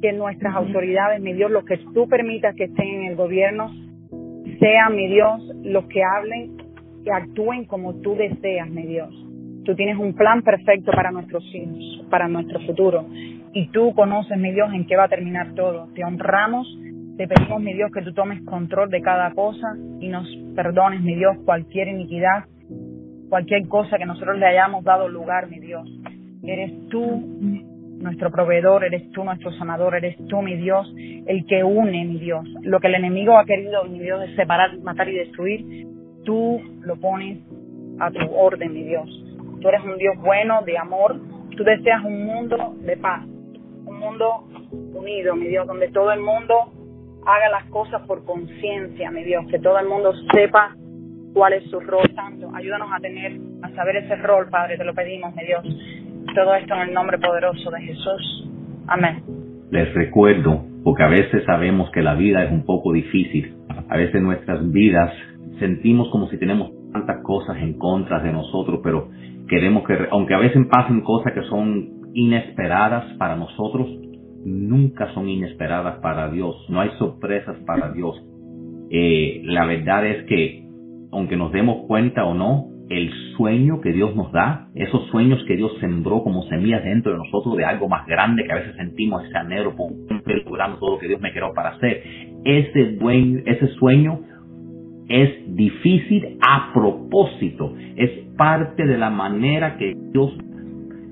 que 0.00 0.12
nuestras 0.12 0.54
autoridades, 0.54 1.20
mi 1.20 1.32
Dios, 1.32 1.50
los 1.50 1.64
que 1.64 1.78
tú 1.94 2.08
permitas 2.08 2.54
que 2.56 2.64
estén 2.64 2.99
en 3.20 3.26
el 3.26 3.28
gobierno, 3.28 3.70
sean, 4.58 4.96
mi 4.96 5.08
Dios, 5.08 5.42
los 5.62 5.84
que 5.86 6.02
hablen 6.02 6.56
y 7.04 7.10
actúen 7.10 7.64
como 7.64 7.94
tú 8.00 8.14
deseas, 8.14 8.68
mi 8.68 8.82
Dios. 8.86 9.10
Tú 9.64 9.74
tienes 9.74 9.98
un 9.98 10.14
plan 10.14 10.42
perfecto 10.42 10.90
para 10.92 11.10
nuestros 11.10 11.44
hijos, 11.54 12.06
para 12.10 12.28
nuestro 12.28 12.60
futuro. 12.60 13.06
Y 13.52 13.68
tú 13.68 13.92
conoces, 13.94 14.38
mi 14.38 14.52
Dios, 14.52 14.72
en 14.72 14.86
qué 14.86 14.96
va 14.96 15.04
a 15.04 15.08
terminar 15.08 15.54
todo. 15.54 15.88
Te 15.94 16.04
honramos 16.04 16.66
Te 17.16 17.28
pedimos, 17.28 17.60
mi 17.60 17.74
Dios, 17.74 17.90
que 17.92 18.02
tú 18.02 18.14
tomes 18.14 18.42
control 18.44 18.88
de 18.88 19.02
cada 19.02 19.32
cosa 19.32 19.76
y 20.00 20.08
nos 20.08 20.26
perdones, 20.54 21.02
mi 21.02 21.14
Dios, 21.14 21.36
cualquier 21.44 21.88
iniquidad, 21.88 22.44
cualquier 23.28 23.68
cosa 23.68 23.98
que 23.98 24.06
nosotros 24.06 24.38
le 24.38 24.46
hayamos 24.46 24.82
dado 24.84 25.08
lugar, 25.08 25.48
mi 25.50 25.60
Dios. 25.60 25.86
Eres 26.42 26.88
tú 26.88 27.22
nuestro 28.00 28.30
proveedor, 28.30 28.84
eres 28.84 29.10
tú 29.12 29.24
nuestro 29.24 29.52
sanador, 29.52 29.94
eres 29.94 30.16
tú, 30.28 30.42
mi 30.42 30.56
Dios, 30.56 30.92
el 30.96 31.46
que 31.46 31.62
une, 31.62 32.04
mi 32.04 32.18
Dios. 32.18 32.46
Lo 32.62 32.80
que 32.80 32.88
el 32.88 32.94
enemigo 32.94 33.38
ha 33.38 33.44
querido, 33.44 33.84
mi 33.84 34.00
Dios, 34.00 34.20
de 34.20 34.34
separar, 34.36 34.78
matar 34.78 35.08
y 35.08 35.14
destruir, 35.14 35.86
tú 36.24 36.60
lo 36.80 36.96
pones 36.96 37.38
a 37.98 38.10
tu 38.10 38.34
orden, 38.34 38.72
mi 38.72 38.84
Dios. 38.84 39.08
Tú 39.60 39.68
eres 39.68 39.82
un 39.84 39.98
Dios 39.98 40.16
bueno, 40.18 40.62
de 40.64 40.78
amor. 40.78 41.16
Tú 41.56 41.64
deseas 41.64 42.02
un 42.04 42.24
mundo 42.24 42.74
de 42.80 42.96
paz, 42.96 43.24
un 43.26 43.98
mundo 43.98 44.44
unido, 44.94 45.36
mi 45.36 45.48
Dios, 45.48 45.66
donde 45.66 45.88
todo 45.88 46.10
el 46.12 46.20
mundo 46.20 46.72
haga 47.26 47.50
las 47.50 47.64
cosas 47.66 48.00
por 48.06 48.24
conciencia, 48.24 49.10
mi 49.10 49.22
Dios, 49.24 49.44
que 49.50 49.58
todo 49.58 49.78
el 49.78 49.86
mundo 49.86 50.12
sepa 50.32 50.74
cuál 51.34 51.52
es 51.52 51.64
su 51.70 51.80
rol 51.80 52.08
tanto. 52.14 52.50
Ayúdanos 52.54 52.88
a 52.92 53.00
tener, 53.00 53.38
a 53.62 53.70
saber 53.74 53.96
ese 53.96 54.16
rol, 54.16 54.48
Padre, 54.48 54.78
te 54.78 54.84
lo 54.84 54.94
pedimos, 54.94 55.34
mi 55.34 55.44
Dios. 55.44 55.64
Todo 56.34 56.54
esto 56.54 56.74
en 56.74 56.80
el 56.88 56.94
nombre 56.94 57.18
poderoso 57.18 57.70
de 57.70 57.82
Jesús. 57.82 58.48
Amén. 58.86 59.22
Les 59.70 59.92
recuerdo, 59.94 60.64
porque 60.84 61.02
a 61.02 61.08
veces 61.08 61.44
sabemos 61.44 61.90
que 61.90 62.02
la 62.02 62.14
vida 62.14 62.44
es 62.44 62.52
un 62.52 62.64
poco 62.64 62.92
difícil. 62.92 63.56
A 63.88 63.96
veces 63.96 64.22
nuestras 64.22 64.70
vidas 64.70 65.12
sentimos 65.58 66.08
como 66.10 66.28
si 66.28 66.38
tenemos 66.38 66.70
tantas 66.92 67.22
cosas 67.22 67.56
en 67.58 67.78
contra 67.78 68.20
de 68.20 68.32
nosotros, 68.32 68.80
pero 68.82 69.08
queremos 69.48 69.84
que, 69.86 69.96
aunque 70.10 70.34
a 70.34 70.38
veces 70.38 70.64
pasen 70.68 71.00
cosas 71.02 71.32
que 71.32 71.42
son 71.42 72.00
inesperadas 72.14 73.12
para 73.14 73.36
nosotros, 73.36 73.88
nunca 74.44 75.12
son 75.14 75.28
inesperadas 75.28 75.98
para 76.00 76.30
Dios. 76.30 76.56
No 76.68 76.80
hay 76.80 76.90
sorpresas 76.98 77.56
para 77.66 77.92
Dios. 77.92 78.16
Eh, 78.90 79.42
la 79.44 79.66
verdad 79.66 80.06
es 80.06 80.24
que, 80.26 80.64
aunque 81.12 81.36
nos 81.36 81.52
demos 81.52 81.86
cuenta 81.86 82.24
o 82.24 82.34
no, 82.34 82.69
el 82.90 83.10
sueño 83.36 83.80
que 83.80 83.92
Dios 83.92 84.14
nos 84.16 84.32
da, 84.32 84.68
esos 84.74 85.06
sueños 85.06 85.42
que 85.46 85.56
Dios 85.56 85.72
sembró 85.80 86.24
como 86.24 86.42
semillas 86.48 86.82
dentro 86.82 87.12
de 87.12 87.18
nosotros 87.18 87.56
de 87.56 87.64
algo 87.64 87.88
más 87.88 88.04
grande 88.06 88.44
que 88.44 88.52
a 88.52 88.56
veces 88.56 88.74
sentimos 88.76 89.24
ese 89.24 89.38
anhelo 89.38 89.76
por 89.76 89.92
todo 90.78 90.90
lo 90.90 90.98
que 90.98 91.06
Dios 91.06 91.20
me 91.20 91.32
creó 91.32 91.54
para 91.54 91.70
hacer. 91.70 92.02
Ese, 92.44 92.98
ese 93.46 93.68
sueño 93.78 94.20
es 95.08 95.54
difícil 95.54 96.38
a 96.40 96.72
propósito, 96.74 97.74
es 97.96 98.10
parte 98.36 98.84
de 98.84 98.98
la 98.98 99.10
manera 99.10 99.76
que 99.76 99.94
Dios 100.12 100.32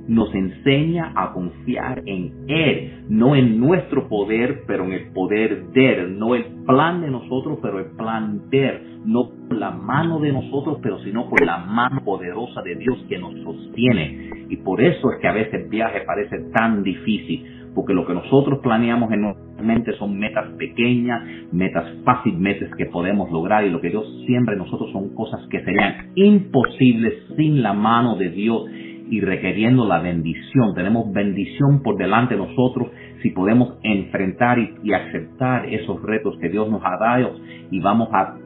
nos 0.09 0.35
enseña 0.35 1.13
a 1.15 1.33
confiar 1.33 2.03
en 2.07 2.33
Él, 2.49 3.05
no 3.11 3.37
en 3.37 3.61
nuestro 3.61 4.09
poder, 4.09 4.63
pero 4.67 4.85
en 4.85 4.93
el 4.93 5.13
poder 5.13 5.69
de 5.69 5.93
Él, 5.93 6.19
no 6.19 6.35
el 6.35 6.45
plan 6.67 7.03
de 7.03 7.11
nosotros, 7.11 7.59
pero 7.61 7.79
el 7.79 7.97
plan 7.97 8.49
de 8.51 8.69
Él, 8.69 8.81
no 9.05 9.31
por 9.49 9.59
la 9.59 9.71
mano 9.71 10.19
de 10.19 10.33
nosotros, 10.33 10.79
pero 10.83 10.99
sino 11.01 11.29
por 11.29 11.45
la 11.45 11.59
mano 11.59 12.03
poderosa 12.05 12.63
de 12.63 12.77
Dios 12.77 13.05
que 13.09 13.19
nos 13.19 13.35
sostiene. 13.43 14.31
Y 14.49 14.57
por 14.57 14.81
eso 14.81 15.13
es 15.13 15.21
que 15.21 15.29
a 15.29 15.33
veces 15.33 15.55
el 15.55 15.69
viaje 15.69 16.01
parece 16.07 16.39
tan 16.55 16.83
difícil, 16.83 17.71
porque 17.75 17.93
lo 17.93 18.07
que 18.07 18.15
nosotros 18.15 18.61
planeamos 18.63 19.13
en 19.13 19.21
nuestra 19.21 19.63
mente 19.63 19.93
son 19.99 20.19
metas 20.19 20.49
pequeñas, 20.59 21.23
metas 21.53 21.85
fácilmente 22.05 22.69
que 22.77 22.87
podemos 22.87 23.31
lograr, 23.31 23.65
y 23.65 23.71
lo 23.71 23.81
que 23.81 23.91
Dios 23.91 24.07
siembra 24.27 24.55
en 24.55 24.61
nosotros 24.61 24.91
son 24.91 25.15
cosas 25.15 25.47
que 25.51 25.63
serían 25.65 26.13
imposibles 26.15 27.15
sin 27.37 27.63
la 27.63 27.75
mano 27.75 28.17
de 28.17 28.31
Dios 28.31 28.65
y 29.11 29.21
requiriendo 29.21 29.87
la 29.87 30.01
bendición. 30.01 30.75
Tenemos 30.75 31.13
bendición 31.13 31.83
por 31.83 31.97
delante 31.97 32.35
de 32.35 32.41
nosotros 32.41 32.89
si 33.23 33.31
podemos 33.31 33.79
enfrentar 33.83 34.59
y, 34.59 34.93
aceptar 34.93 35.67
esos 35.67 36.03
retos 36.03 36.37
que 36.41 36.49
Dios 36.49 36.71
nos 36.71 36.83
ha 36.85 36.97
dado 36.99 37.37
y 37.71 37.81
vamos 37.81 38.09
a, 38.13 38.37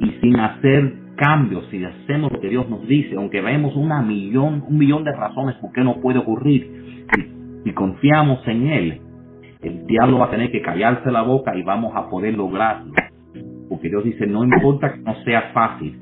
y, 0.00 0.10
sin 0.20 0.38
hacer 0.38 0.94
cambios, 1.16 1.66
si 1.70 1.84
hacemos 1.84 2.32
lo 2.32 2.40
que 2.40 2.48
Dios 2.48 2.68
nos 2.68 2.86
dice, 2.86 3.14
aunque 3.16 3.40
vemos 3.40 3.76
una 3.76 4.02
millón, 4.02 4.64
un 4.66 4.78
millón 4.78 5.04
de 5.04 5.12
razones 5.12 5.54
por 5.56 5.72
qué 5.72 5.82
no 5.82 6.00
puede 6.00 6.18
ocurrir, 6.18 7.06
y, 7.64 7.70
y 7.70 7.72
confiamos 7.72 8.46
en 8.48 8.66
Él, 8.66 9.00
el 9.62 9.86
diablo 9.86 10.18
va 10.18 10.26
a 10.26 10.30
tener 10.30 10.50
que 10.50 10.60
callarse 10.60 11.10
la 11.10 11.22
boca 11.22 11.56
y 11.56 11.62
vamos 11.62 11.92
a 11.94 12.08
poder 12.10 12.34
lograrlo. 12.34 12.92
Porque 13.68 13.88
Dios 13.88 14.04
dice, 14.04 14.26
no 14.26 14.44
importa 14.44 14.92
que 14.92 15.00
no 15.00 15.14
sea 15.24 15.52
fácil, 15.54 15.98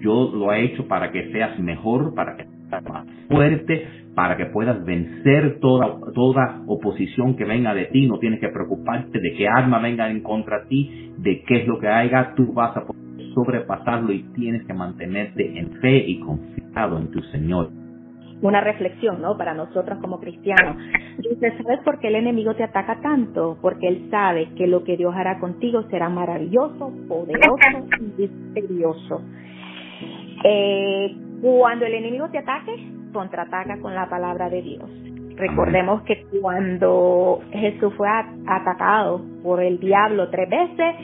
yo 0.00 0.32
lo 0.34 0.52
he 0.52 0.64
hecho 0.64 0.88
para 0.88 1.12
que 1.12 1.30
seas 1.32 1.58
mejor, 1.58 2.14
para 2.14 2.36
que 2.36 2.55
más 2.70 3.06
fuerte 3.28 3.86
para 4.14 4.36
que 4.36 4.46
puedas 4.46 4.82
vencer 4.84 5.58
toda, 5.60 5.98
toda 6.14 6.62
oposición 6.66 7.36
que 7.36 7.44
venga 7.44 7.74
de 7.74 7.86
ti. 7.86 8.06
No 8.06 8.18
tienes 8.18 8.40
que 8.40 8.48
preocuparte 8.48 9.20
de 9.20 9.34
qué 9.34 9.46
arma 9.46 9.78
venga 9.78 10.10
en 10.10 10.22
contra 10.22 10.64
ti, 10.68 11.12
de 11.18 11.42
qué 11.42 11.62
es 11.62 11.66
lo 11.66 11.78
que 11.78 11.88
haya. 11.88 12.34
Tú 12.34 12.52
vas 12.52 12.76
a 12.76 12.84
sobrepasarlo 13.34 14.12
y 14.12 14.22
tienes 14.34 14.66
que 14.66 14.72
mantenerte 14.72 15.58
en 15.58 15.72
fe 15.80 15.98
y 15.98 16.20
confiado 16.20 16.98
en 16.98 17.10
tu 17.10 17.20
Señor. 17.24 17.70
Una 18.42 18.60
reflexión, 18.60 19.20
¿no? 19.22 19.36
Para 19.36 19.54
nosotros 19.54 19.98
como 20.00 20.20
cristianos. 20.20 20.76
Dice, 21.18 21.52
¿sabes 21.62 21.80
por 21.84 21.98
qué 21.98 22.08
el 22.08 22.16
enemigo 22.16 22.54
te 22.54 22.64
ataca 22.64 23.00
tanto? 23.00 23.58
Porque 23.62 23.88
él 23.88 24.08
sabe 24.10 24.50
que 24.56 24.66
lo 24.66 24.84
que 24.84 24.96
Dios 24.96 25.14
hará 25.14 25.38
contigo 25.38 25.84
será 25.90 26.08
maravilloso, 26.08 26.92
poderoso 27.08 27.86
y 28.00 28.22
misterioso. 28.22 29.22
Eh, 30.44 31.16
cuando 31.40 31.86
el 31.86 31.94
enemigo 31.94 32.28
te 32.30 32.38
ataque, 32.38 32.72
contraataca 33.12 33.80
con 33.80 33.94
la 33.94 34.08
palabra 34.08 34.48
de 34.48 34.62
Dios. 34.62 34.90
Recordemos 35.36 36.02
que 36.02 36.24
cuando 36.40 37.40
Jesús 37.52 37.92
fue 37.96 38.08
atacado 38.08 39.20
por 39.42 39.62
el 39.62 39.78
diablo 39.78 40.30
tres 40.30 40.48
veces, 40.48 40.94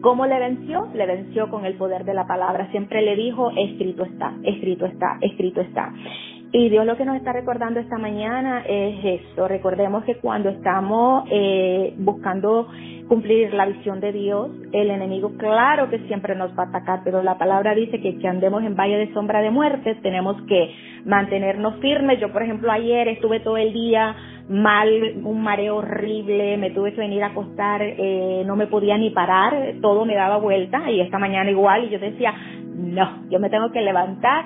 ¿cómo 0.00 0.26
le 0.26 0.38
venció? 0.38 0.88
Le 0.94 1.06
venció 1.06 1.50
con 1.50 1.64
el 1.64 1.74
poder 1.74 2.04
de 2.04 2.14
la 2.14 2.24
palabra. 2.24 2.70
Siempre 2.70 3.02
le 3.02 3.16
dijo, 3.16 3.50
escrito 3.56 4.04
está, 4.04 4.32
escrito 4.44 4.86
está, 4.86 5.18
escrito 5.20 5.60
está. 5.60 5.92
Y 6.56 6.68
Dios 6.68 6.86
lo 6.86 6.96
que 6.96 7.04
nos 7.04 7.16
está 7.16 7.32
recordando 7.32 7.80
esta 7.80 7.98
mañana 7.98 8.62
es 8.64 9.20
esto. 9.20 9.48
Recordemos 9.48 10.04
que 10.04 10.18
cuando 10.18 10.50
estamos 10.50 11.24
eh, 11.28 11.92
buscando 11.98 12.68
cumplir 13.08 13.52
la 13.52 13.66
visión 13.66 13.98
de 13.98 14.12
Dios, 14.12 14.50
el 14.70 14.88
enemigo 14.88 15.32
claro 15.36 15.90
que 15.90 15.98
siempre 16.06 16.36
nos 16.36 16.56
va 16.56 16.62
a 16.62 16.66
atacar, 16.68 17.00
pero 17.02 17.24
la 17.24 17.38
palabra 17.38 17.74
dice 17.74 18.00
que 18.00 18.20
que 18.20 18.28
andemos 18.28 18.62
en 18.62 18.76
valle 18.76 18.98
de 18.98 19.12
sombra 19.12 19.40
de 19.40 19.50
muerte, 19.50 19.96
tenemos 19.96 20.40
que 20.42 20.72
mantenernos 21.04 21.80
firmes. 21.80 22.20
Yo, 22.20 22.32
por 22.32 22.44
ejemplo, 22.44 22.70
ayer 22.70 23.08
estuve 23.08 23.40
todo 23.40 23.56
el 23.56 23.72
día 23.72 24.14
mal, 24.48 24.88
un 25.24 25.42
mareo 25.42 25.78
horrible, 25.78 26.56
me 26.56 26.70
tuve 26.70 26.92
que 26.94 27.00
venir 27.00 27.24
a 27.24 27.28
acostar, 27.28 27.82
eh, 27.82 28.44
no 28.46 28.54
me 28.54 28.68
podía 28.68 28.96
ni 28.96 29.10
parar, 29.10 29.74
todo 29.82 30.04
me 30.04 30.14
daba 30.14 30.36
vuelta 30.36 30.88
y 30.88 31.00
esta 31.00 31.18
mañana 31.18 31.50
igual 31.50 31.86
y 31.86 31.88
yo 31.88 31.98
decía, 31.98 32.32
no, 32.76 33.24
yo 33.28 33.40
me 33.40 33.50
tengo 33.50 33.72
que 33.72 33.80
levantar 33.80 34.44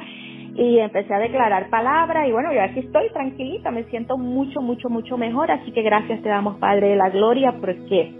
y 0.59 0.81
empecé 0.81 1.15
a 1.15 1.21
declarar 1.21 1.71
palabras 1.71 2.27
y 2.29 2.33
bueno, 2.33 2.53
yo 2.53 2.61
aquí 2.61 2.81
estoy 2.81 3.09
tranquilita, 3.11 3.71
me 3.71 3.85
siento 3.85 4.19
mucho, 4.19 4.61
mucho, 4.61 4.91
mucho 4.91 5.17
mejor, 5.17 5.51
así 5.53 5.71
que 5.71 5.83
gracias 5.83 6.21
te 6.21 6.29
damos 6.29 6.59
Padre 6.59 6.89
de 6.89 6.97
la 6.97 7.11
Gloria 7.11 7.55
porque 7.61 8.13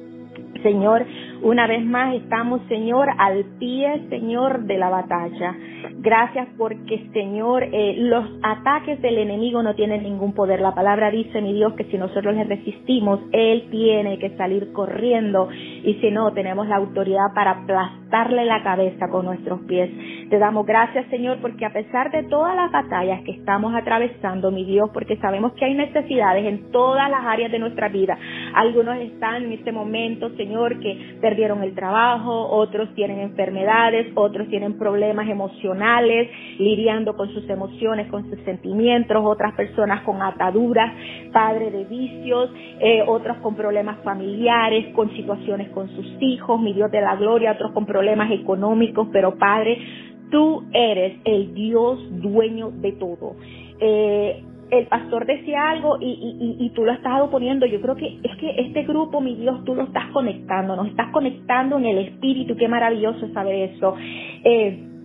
Señor, 0.63 1.05
una 1.43 1.67
vez 1.67 1.85
más 1.85 2.15
estamos, 2.15 2.61
Señor, 2.69 3.09
al 3.19 3.45
pie, 3.59 4.07
Señor, 4.09 4.65
de 4.65 4.79
la 4.79 4.91
batalla. 4.91 5.57
Gracias 6.01 6.49
porque, 6.57 7.09
Señor, 7.13 7.65
eh, 7.65 7.97
los 7.99 8.25
ataques 8.43 9.01
del 9.03 9.19
enemigo 9.19 9.63
no 9.63 9.75
tienen 9.75 10.03
ningún 10.03 10.33
poder. 10.33 10.61
La 10.61 10.75
palabra 10.75 11.11
dice, 11.11 11.41
mi 11.41 11.53
Dios, 11.53 11.75
que 11.75 11.85
si 11.85 11.99
nosotros 11.99 12.35
le 12.35 12.45
resistimos, 12.45 13.21
Él 13.33 13.69
tiene 13.71 14.19
que 14.19 14.37
salir 14.37 14.73
corriendo 14.73 15.49
y 15.51 15.95
si 16.01 16.11
no, 16.11 16.33
tenemos 16.33 16.69
la 16.69 16.77
autoridad 16.77 17.33
para 17.35 17.51
aplastarle 17.53 18.45
la 18.45 18.63
cabeza 18.63 19.09
con 19.09 19.27
nuestros 19.27 19.61
pies. 19.63 19.91
Te 20.31 20.39
damos 20.39 20.67
gracias, 20.67 21.07
Señor, 21.09 21.39
porque 21.41 21.65
a 21.65 21.73
pesar 21.73 22.11
de 22.11 22.25
todas 22.25 22.55
las 22.55 22.71
batallas 22.71 23.23
que 23.23 23.33
estamos 23.33 23.75
atravesando, 23.75 24.51
mi 24.51 24.65
Dios, 24.65 24.91
porque 24.93 25.17
sabemos 25.17 25.53
que 25.55 25.65
hay 25.65 25.75
necesidades 25.75 26.45
en 26.45 26.71
todas 26.71 27.11
las 27.11 27.25
áreas 27.25 27.51
de 27.51 27.59
nuestra 27.59 27.89
vida. 27.89 28.19
Algunos 28.55 28.99
están 28.99 29.45
en 29.45 29.53
este 29.53 29.73
momento, 29.73 30.31
Señor, 30.37 30.79
que 30.81 31.19
perdieron 31.29 31.63
el 31.63 31.75
trabajo, 31.75 32.49
otros 32.49 32.89
tienen 32.95 33.19
enfermedades, 33.19 34.07
otros 34.15 34.49
tienen 34.49 34.79
problemas 34.79 35.29
emocionales, 35.29 36.31
lidiando 36.59 37.15
con 37.15 37.29
sus 37.35 37.47
emociones, 37.51 38.11
con 38.11 38.31
sus 38.31 38.41
sentimientos, 38.47 39.23
otras 39.23 39.53
personas 39.53 40.05
con 40.05 40.23
ataduras, 40.23 40.91
padre 41.31 41.71
de 41.71 41.85
vicios, 41.85 42.51
eh, 42.81 43.03
otros 43.07 43.37
con 43.43 43.57
problemas 43.57 43.99
familiares, 44.03 44.95
con 44.95 45.11
situaciones 45.11 45.69
con 45.73 45.91
sus 45.91 46.07
hijos, 46.21 46.59
mi 46.63 46.73
Dios 46.73 46.91
de 46.91 47.03
la 47.03 47.17
gloria, 47.17 47.53
otros 47.53 47.73
con 47.73 47.85
problemas 47.85 48.31
económicos, 48.31 49.09
pero 49.13 49.37
Padre, 49.37 49.77
tú 50.31 50.65
eres 50.73 51.19
el 51.27 51.53
Dios 51.53 51.99
dueño 52.23 52.71
de 52.71 52.93
todo. 52.93 53.37
Eh, 53.81 54.45
el 54.71 54.87
pastor 54.87 55.27
decía 55.27 55.71
algo 55.71 55.99
y, 56.01 56.57
y, 56.61 56.71
tú 56.71 56.85
lo 56.85 56.93
estado 56.93 57.31
poniendo. 57.31 57.67
Yo 57.67 57.81
creo 57.81 57.97
que 57.97 58.19
es 58.23 58.37
que 58.37 58.51
este 58.59 58.83
grupo, 58.85 59.21
mi 59.21 59.35
Dios, 59.35 59.65
tú 59.65 59.75
lo 59.75 59.85
estás 59.85 60.11
conectando, 60.13 60.77
nos 60.77 60.89
estás 60.89 61.11
conectando 61.13 61.79
en 61.79 61.87
el 61.87 61.99
espíritu. 61.99 62.57
Qué 62.57 62.69
maravilloso 62.69 63.29
saber 63.33 63.71
eso. 63.71 63.95
Eh, 64.45 64.98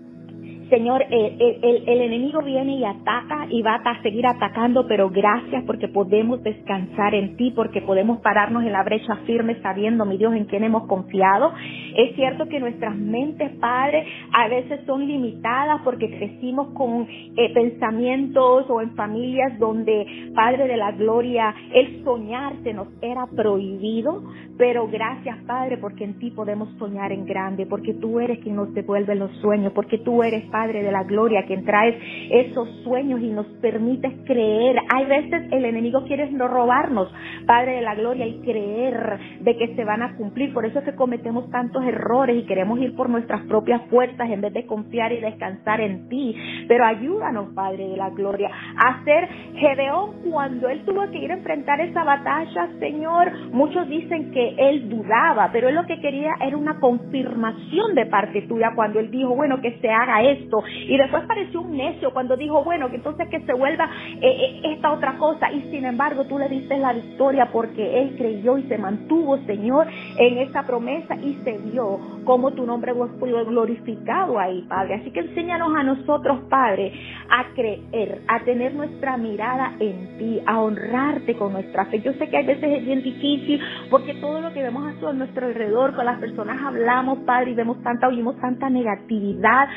Señor, 0.74 1.06
el, 1.08 1.84
el, 1.86 2.02
enemigo 2.02 2.42
viene 2.42 2.78
y 2.78 2.84
ataca 2.84 3.46
y 3.48 3.62
va 3.62 3.76
a 3.76 4.02
seguir 4.02 4.26
atacando, 4.26 4.88
pero 4.88 5.08
gracias 5.08 5.64
porque 5.66 5.88
podemos 5.88 6.42
descansar 6.42 7.14
en 7.14 7.38
ti, 7.38 7.52
porque 7.56 7.80
podemos 7.82 8.22
pararnos 8.22 8.64
en 8.64 8.72
la 8.72 8.82
brecha 8.82 9.18
firme 9.28 9.62
sabiendo, 9.62 10.04
mi 10.04 10.18
Dios, 10.18 10.34
en 10.34 10.46
quién 10.46 10.64
hemos 10.64 10.88
confiado. 10.88 11.54
Es 11.96 12.16
cierto 12.16 12.48
que 12.48 12.60
nuestras 12.60 12.96
mentes, 12.96 13.52
Padre, 13.60 14.04
a 14.32 14.48
veces 14.48 14.80
son 14.88 15.06
limitadas 15.06 15.82
porque 15.84 16.10
crecimos 16.10 16.70
con 16.70 17.06
eh, 17.08 17.54
pensamientos 17.54 18.66
o 18.68 18.82
en 18.82 18.96
familias 18.96 19.60
donde, 19.60 20.32
Padre 20.34 20.68
de 20.68 20.78
la 20.78 20.92
Gloria, 20.94 21.54
el 21.72 22.04
soñar 22.04 22.54
se 22.64 22.74
nos 22.74 22.88
era 23.00 23.28
prohibido, 23.28 24.24
pero 24.58 24.88
gracias, 24.88 25.38
Padre, 25.46 25.78
porque 25.78 26.04
en 26.04 26.18
ti 26.18 26.32
podemos 26.32 26.70
soñar 26.80 27.12
en 27.12 27.26
grande, 27.26 27.68
porque 27.68 27.94
tú 27.94 28.20
eres 28.20 28.40
quien 28.40 28.56
nos 28.56 28.74
devuelve 28.74 29.14
los 29.14 29.30
sueños, 29.38 29.72
porque 29.74 30.00
tú 30.00 30.24
eres, 30.24 30.44
Padre 30.50 30.63
de 30.72 30.92
la 30.92 31.04
Gloria, 31.04 31.44
quien 31.46 31.66
traes 31.66 31.96
esos 32.30 32.70
sueños 32.84 33.20
y 33.22 33.30
nos 33.30 33.46
permites 33.62 34.14
creer. 34.26 34.78
Hay 34.96 35.06
veces 35.06 35.52
el 35.52 35.66
enemigo 35.66 36.06
quiere 36.06 36.30
no 36.32 36.48
robarnos, 36.48 37.14
Padre 37.46 37.76
de 37.76 37.82
la 37.82 37.96
Gloria, 37.96 38.26
y 38.26 38.40
creer 38.40 39.20
de 39.42 39.58
que 39.58 39.76
se 39.76 39.84
van 39.84 40.02
a 40.02 40.16
cumplir. 40.16 40.54
Por 40.54 40.66
eso 40.66 40.80
es 40.80 40.86
que 40.86 40.96
cometemos 40.96 41.50
tantos 41.50 41.84
errores 41.84 42.38
y 42.38 42.46
queremos 42.46 42.80
ir 42.80 42.96
por 42.96 43.10
nuestras 43.10 43.42
propias 43.48 43.82
fuerzas 43.90 44.30
en 44.30 44.42
vez 44.42 44.54
de 44.54 44.66
confiar 44.66 45.12
y 45.12 45.20
descansar 45.20 45.82
en 45.82 46.08
ti. 46.08 46.36
Pero 46.68 46.86
ayúdanos, 46.86 47.54
Padre 47.54 47.90
de 47.90 47.98
la 47.98 48.10
Gloria, 48.12 48.50
a 48.78 49.04
ser 49.04 49.28
Gedeón 49.56 50.12
cuando 50.30 50.70
él 50.70 50.84
tuvo 50.86 51.10
que 51.12 51.18
ir 51.18 51.32
a 51.32 51.36
enfrentar 51.36 51.82
esa 51.82 52.04
batalla, 52.04 52.70
Señor. 52.80 53.32
Muchos 53.52 53.88
dicen 53.90 54.32
que 54.32 54.56
él 54.58 54.90
dudaba, 54.90 55.50
pero 55.52 55.70
él 55.70 55.76
lo 55.76 55.86
que 55.86 56.00
quería 56.00 56.34
era 56.40 56.56
una 56.56 56.80
confirmación 56.80 57.96
de 57.96 58.06
parte 58.06 58.44
tuya 58.44 58.72
cuando 58.76 59.00
él 59.00 59.12
dijo, 59.12 59.36
bueno, 59.36 59.62
que 59.62 59.78
se 59.80 59.90
haga 59.90 60.24
esto. 60.24 60.53
Y 60.88 60.98
después 60.98 61.24
pareció 61.26 61.62
un 61.62 61.76
necio 61.76 62.12
cuando 62.12 62.36
dijo, 62.38 62.64
bueno, 62.64 62.90
que 62.90 62.98
entonces 62.98 63.28
que 63.30 63.40
se 63.42 63.54
vuelva 63.54 63.90
eh, 64.22 64.28
eh, 64.28 64.62
esta 64.76 64.92
otra 64.92 65.18
cosa. 65.18 65.52
Y 65.52 65.62
sin 65.72 65.86
embargo, 65.86 66.26
tú 66.26 66.38
le 66.38 66.50
diste 66.50 66.78
la 66.78 66.94
victoria 66.94 67.50
porque 67.52 68.02
él 68.02 68.16
creyó 68.18 68.58
y 68.58 68.64
se 68.64 68.78
mantuvo, 68.78 69.38
Señor, 69.46 69.88
en 70.18 70.38
esa 70.40 70.64
promesa 70.64 71.16
y 71.16 71.40
se 71.44 71.58
vio 71.58 72.00
como 72.26 72.52
tu 72.52 72.66
nombre 72.66 72.94
fue 73.20 73.32
glorificado 73.46 74.40
ahí, 74.40 74.66
Padre. 74.68 74.96
Así 74.96 75.12
que 75.12 75.22
enséñanos 75.22 75.74
a 75.76 75.84
nosotros, 75.84 76.42
Padre, 76.50 76.92
a 77.30 77.54
creer, 77.54 78.22
a 78.28 78.40
tener 78.44 78.74
nuestra 78.74 79.18
mirada 79.18 79.74
en 79.80 80.18
ti, 80.18 80.42
a 80.46 80.60
honrarte 80.60 81.36
con 81.36 81.54
nuestra 81.54 81.86
fe. 81.86 82.02
Yo 82.02 82.14
sé 82.14 82.30
que 82.30 82.38
a 82.38 82.44
veces 82.44 82.64
es 82.64 82.86
bien 82.86 83.04
difícil 83.04 83.60
porque 83.90 84.14
todo 84.16 84.42
lo 84.42 84.54
que 84.54 84.62
vemos 84.62 84.86
a 84.86 85.14
nuestro 85.14 85.48
alrededor, 85.48 85.96
con 85.96 86.06
las 86.06 86.20
personas 86.20 86.62
hablamos, 86.64 87.20
Padre, 87.20 87.52
y 87.52 87.56
vemos 87.56 87.82
tanta, 87.84 88.08
oímos 88.08 88.40
tanta 88.40 88.70
negatividad, 88.70 89.68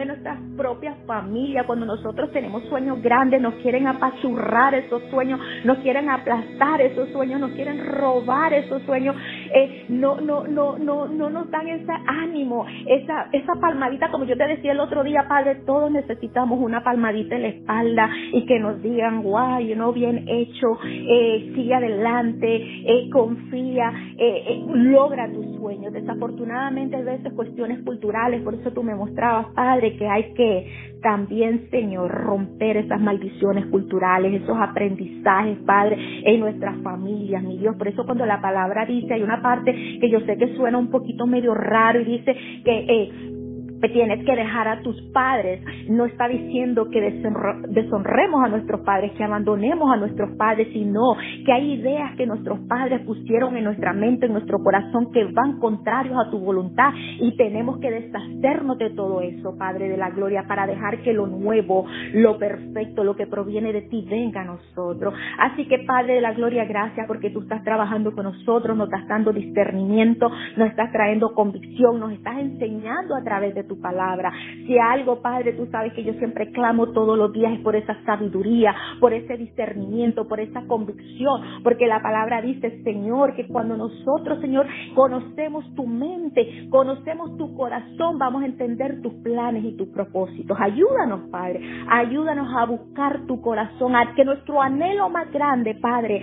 en 0.00 0.08
nuestras 0.08 0.38
propias 0.56 0.96
familias, 1.06 1.66
cuando 1.66 1.86
nosotros 1.86 2.30
tenemos 2.32 2.62
sueños 2.68 3.00
grandes, 3.02 3.40
nos 3.40 3.54
quieren 3.54 3.86
apachurrar 3.86 4.74
esos 4.74 5.02
sueños, 5.10 5.40
nos 5.64 5.78
quieren 5.78 6.08
aplastar 6.10 6.80
esos 6.80 7.08
sueños, 7.10 7.40
nos 7.40 7.52
quieren 7.52 7.84
robar 7.86 8.52
esos 8.52 8.82
sueños, 8.82 9.16
eh, 9.54 9.86
no, 9.88 10.20
no, 10.20 10.46
no, 10.46 10.78
no, 10.78 11.08
no 11.08 11.30
nos 11.30 11.50
dan 11.50 11.68
ese 11.68 11.92
ánimo, 12.06 12.66
esa, 12.86 13.28
esa 13.32 13.54
palmadita, 13.60 14.10
como 14.10 14.24
yo 14.24 14.36
te 14.36 14.46
decía 14.46 14.72
el 14.72 14.80
otro 14.80 15.02
día, 15.04 15.26
Padre, 15.28 15.56
todos 15.66 15.90
necesitamos 15.90 16.60
una 16.60 16.82
palmadita 16.82 17.36
en 17.36 17.42
la 17.42 17.48
espalda 17.48 18.10
y 18.32 18.46
que 18.46 18.58
nos 18.58 18.80
digan, 18.82 19.22
guay, 19.22 19.68
you 19.68 19.92
bien 19.92 20.24
hecho, 20.28 20.78
eh, 20.84 21.52
sigue 21.54 21.74
adelante, 21.74 22.56
eh, 22.56 23.10
confía, 23.10 23.92
eh, 24.18 24.44
eh, 24.48 24.64
logra 24.66 25.30
tus 25.32 25.56
sueños. 25.56 25.92
Desafortunadamente, 25.92 26.96
a 26.96 27.02
veces 27.02 27.32
cuestiones 27.34 27.82
culturales, 27.84 28.42
por 28.42 28.54
eso 28.54 28.72
tú 28.72 28.82
me 28.82 28.94
mostrabas, 28.94 29.46
Padre, 29.54 29.96
que 29.96 30.08
hay 30.08 30.32
que 30.34 30.90
también, 31.02 31.68
Señor, 31.70 32.10
romper 32.10 32.76
esas 32.76 33.00
maldiciones 33.00 33.66
culturales, 33.66 34.42
esos 34.42 34.56
aprendizajes, 34.58 35.58
Padre, 35.66 35.96
en 36.24 36.40
nuestras 36.40 36.76
familias, 36.82 37.42
mi 37.42 37.58
Dios. 37.58 37.76
Por 37.76 37.88
eso 37.88 38.04
cuando 38.04 38.26
la 38.26 38.40
palabra 38.40 38.84
dice, 38.84 39.14
hay 39.14 39.22
una 39.22 39.39
parte 39.42 39.72
que 40.00 40.10
yo 40.10 40.20
sé 40.20 40.36
que 40.36 40.54
suena 40.56 40.78
un 40.78 40.90
poquito 40.90 41.26
medio 41.26 41.54
raro 41.54 42.00
y 42.00 42.04
dice 42.04 42.34
que 42.64 42.78
eh, 42.88 43.39
tienes 43.88 44.24
que 44.24 44.36
dejar 44.36 44.68
a 44.68 44.82
tus 44.82 45.00
padres. 45.12 45.62
No 45.88 46.04
está 46.04 46.28
diciendo 46.28 46.88
que 46.90 47.00
deshonremos 47.00 48.44
a 48.44 48.48
nuestros 48.48 48.80
padres, 48.82 49.12
que 49.12 49.24
abandonemos 49.24 49.90
a 49.90 49.96
nuestros 49.96 50.30
padres, 50.36 50.68
sino 50.72 51.14
que 51.44 51.52
hay 51.52 51.72
ideas 51.72 52.16
que 52.16 52.26
nuestros 52.26 52.58
padres 52.68 53.00
pusieron 53.06 53.56
en 53.56 53.64
nuestra 53.64 53.92
mente, 53.92 54.26
en 54.26 54.32
nuestro 54.32 54.58
corazón, 54.58 55.10
que 55.12 55.24
van 55.32 55.58
contrarios 55.58 56.16
a 56.18 56.30
tu 56.30 56.38
voluntad 56.38 56.92
y 57.20 57.36
tenemos 57.36 57.78
que 57.78 57.90
deshacernos 57.90 58.78
de 58.78 58.90
todo 58.90 59.20
eso, 59.20 59.56
Padre 59.56 59.88
de 59.88 59.96
la 59.96 60.10
Gloria, 60.10 60.44
para 60.46 60.66
dejar 60.66 61.02
que 61.02 61.12
lo 61.12 61.26
nuevo, 61.26 61.86
lo 62.14 62.38
perfecto, 62.38 63.04
lo 63.04 63.16
que 63.16 63.26
proviene 63.26 63.72
de 63.72 63.82
ti 63.82 64.06
venga 64.08 64.42
a 64.42 64.44
nosotros. 64.44 65.14
Así 65.38 65.66
que, 65.66 65.78
Padre 65.86 66.14
de 66.14 66.20
la 66.20 66.32
Gloria, 66.32 66.64
gracias 66.64 67.06
porque 67.06 67.30
tú 67.30 67.40
estás 67.40 67.62
trabajando 67.64 68.12
con 68.12 68.24
nosotros, 68.24 68.76
nos 68.76 68.88
estás 68.88 69.08
dando 69.08 69.32
discernimiento, 69.32 70.30
nos 70.56 70.68
estás 70.68 70.92
trayendo 70.92 71.34
convicción, 71.34 71.98
nos 71.98 72.12
estás 72.12 72.38
enseñando 72.38 73.14
a 73.14 73.22
través 73.22 73.54
de 73.54 73.64
tu 73.70 73.80
palabra. 73.80 74.32
Si 74.66 74.76
algo, 74.76 75.22
Padre, 75.22 75.52
tú 75.52 75.66
sabes 75.70 75.92
que 75.92 76.02
yo 76.02 76.12
siempre 76.14 76.50
clamo 76.50 76.88
todos 76.88 77.16
los 77.16 77.32
días 77.32 77.52
es 77.52 77.60
por 77.60 77.76
esa 77.76 77.96
sabiduría, 78.04 78.74
por 78.98 79.14
ese 79.14 79.36
discernimiento, 79.36 80.26
por 80.26 80.40
esa 80.40 80.66
convicción, 80.66 81.62
porque 81.62 81.86
la 81.86 82.02
palabra 82.02 82.42
dice, 82.42 82.82
Señor, 82.82 83.36
que 83.36 83.46
cuando 83.46 83.76
nosotros, 83.76 84.40
Señor, 84.40 84.66
conocemos 84.96 85.64
tu 85.76 85.86
mente, 85.86 86.66
conocemos 86.68 87.36
tu 87.38 87.54
corazón, 87.54 88.18
vamos 88.18 88.42
a 88.42 88.46
entender 88.46 89.00
tus 89.02 89.14
planes 89.22 89.64
y 89.64 89.76
tus 89.76 89.86
propósitos. 89.90 90.58
Ayúdanos, 90.60 91.30
Padre, 91.30 91.60
ayúdanos 91.88 92.48
a 92.56 92.66
buscar 92.66 93.24
tu 93.28 93.40
corazón, 93.40 93.94
a 93.94 94.14
que 94.16 94.24
nuestro 94.24 94.60
anhelo 94.60 95.08
más 95.10 95.30
grande, 95.30 95.76
Padre, 95.76 96.20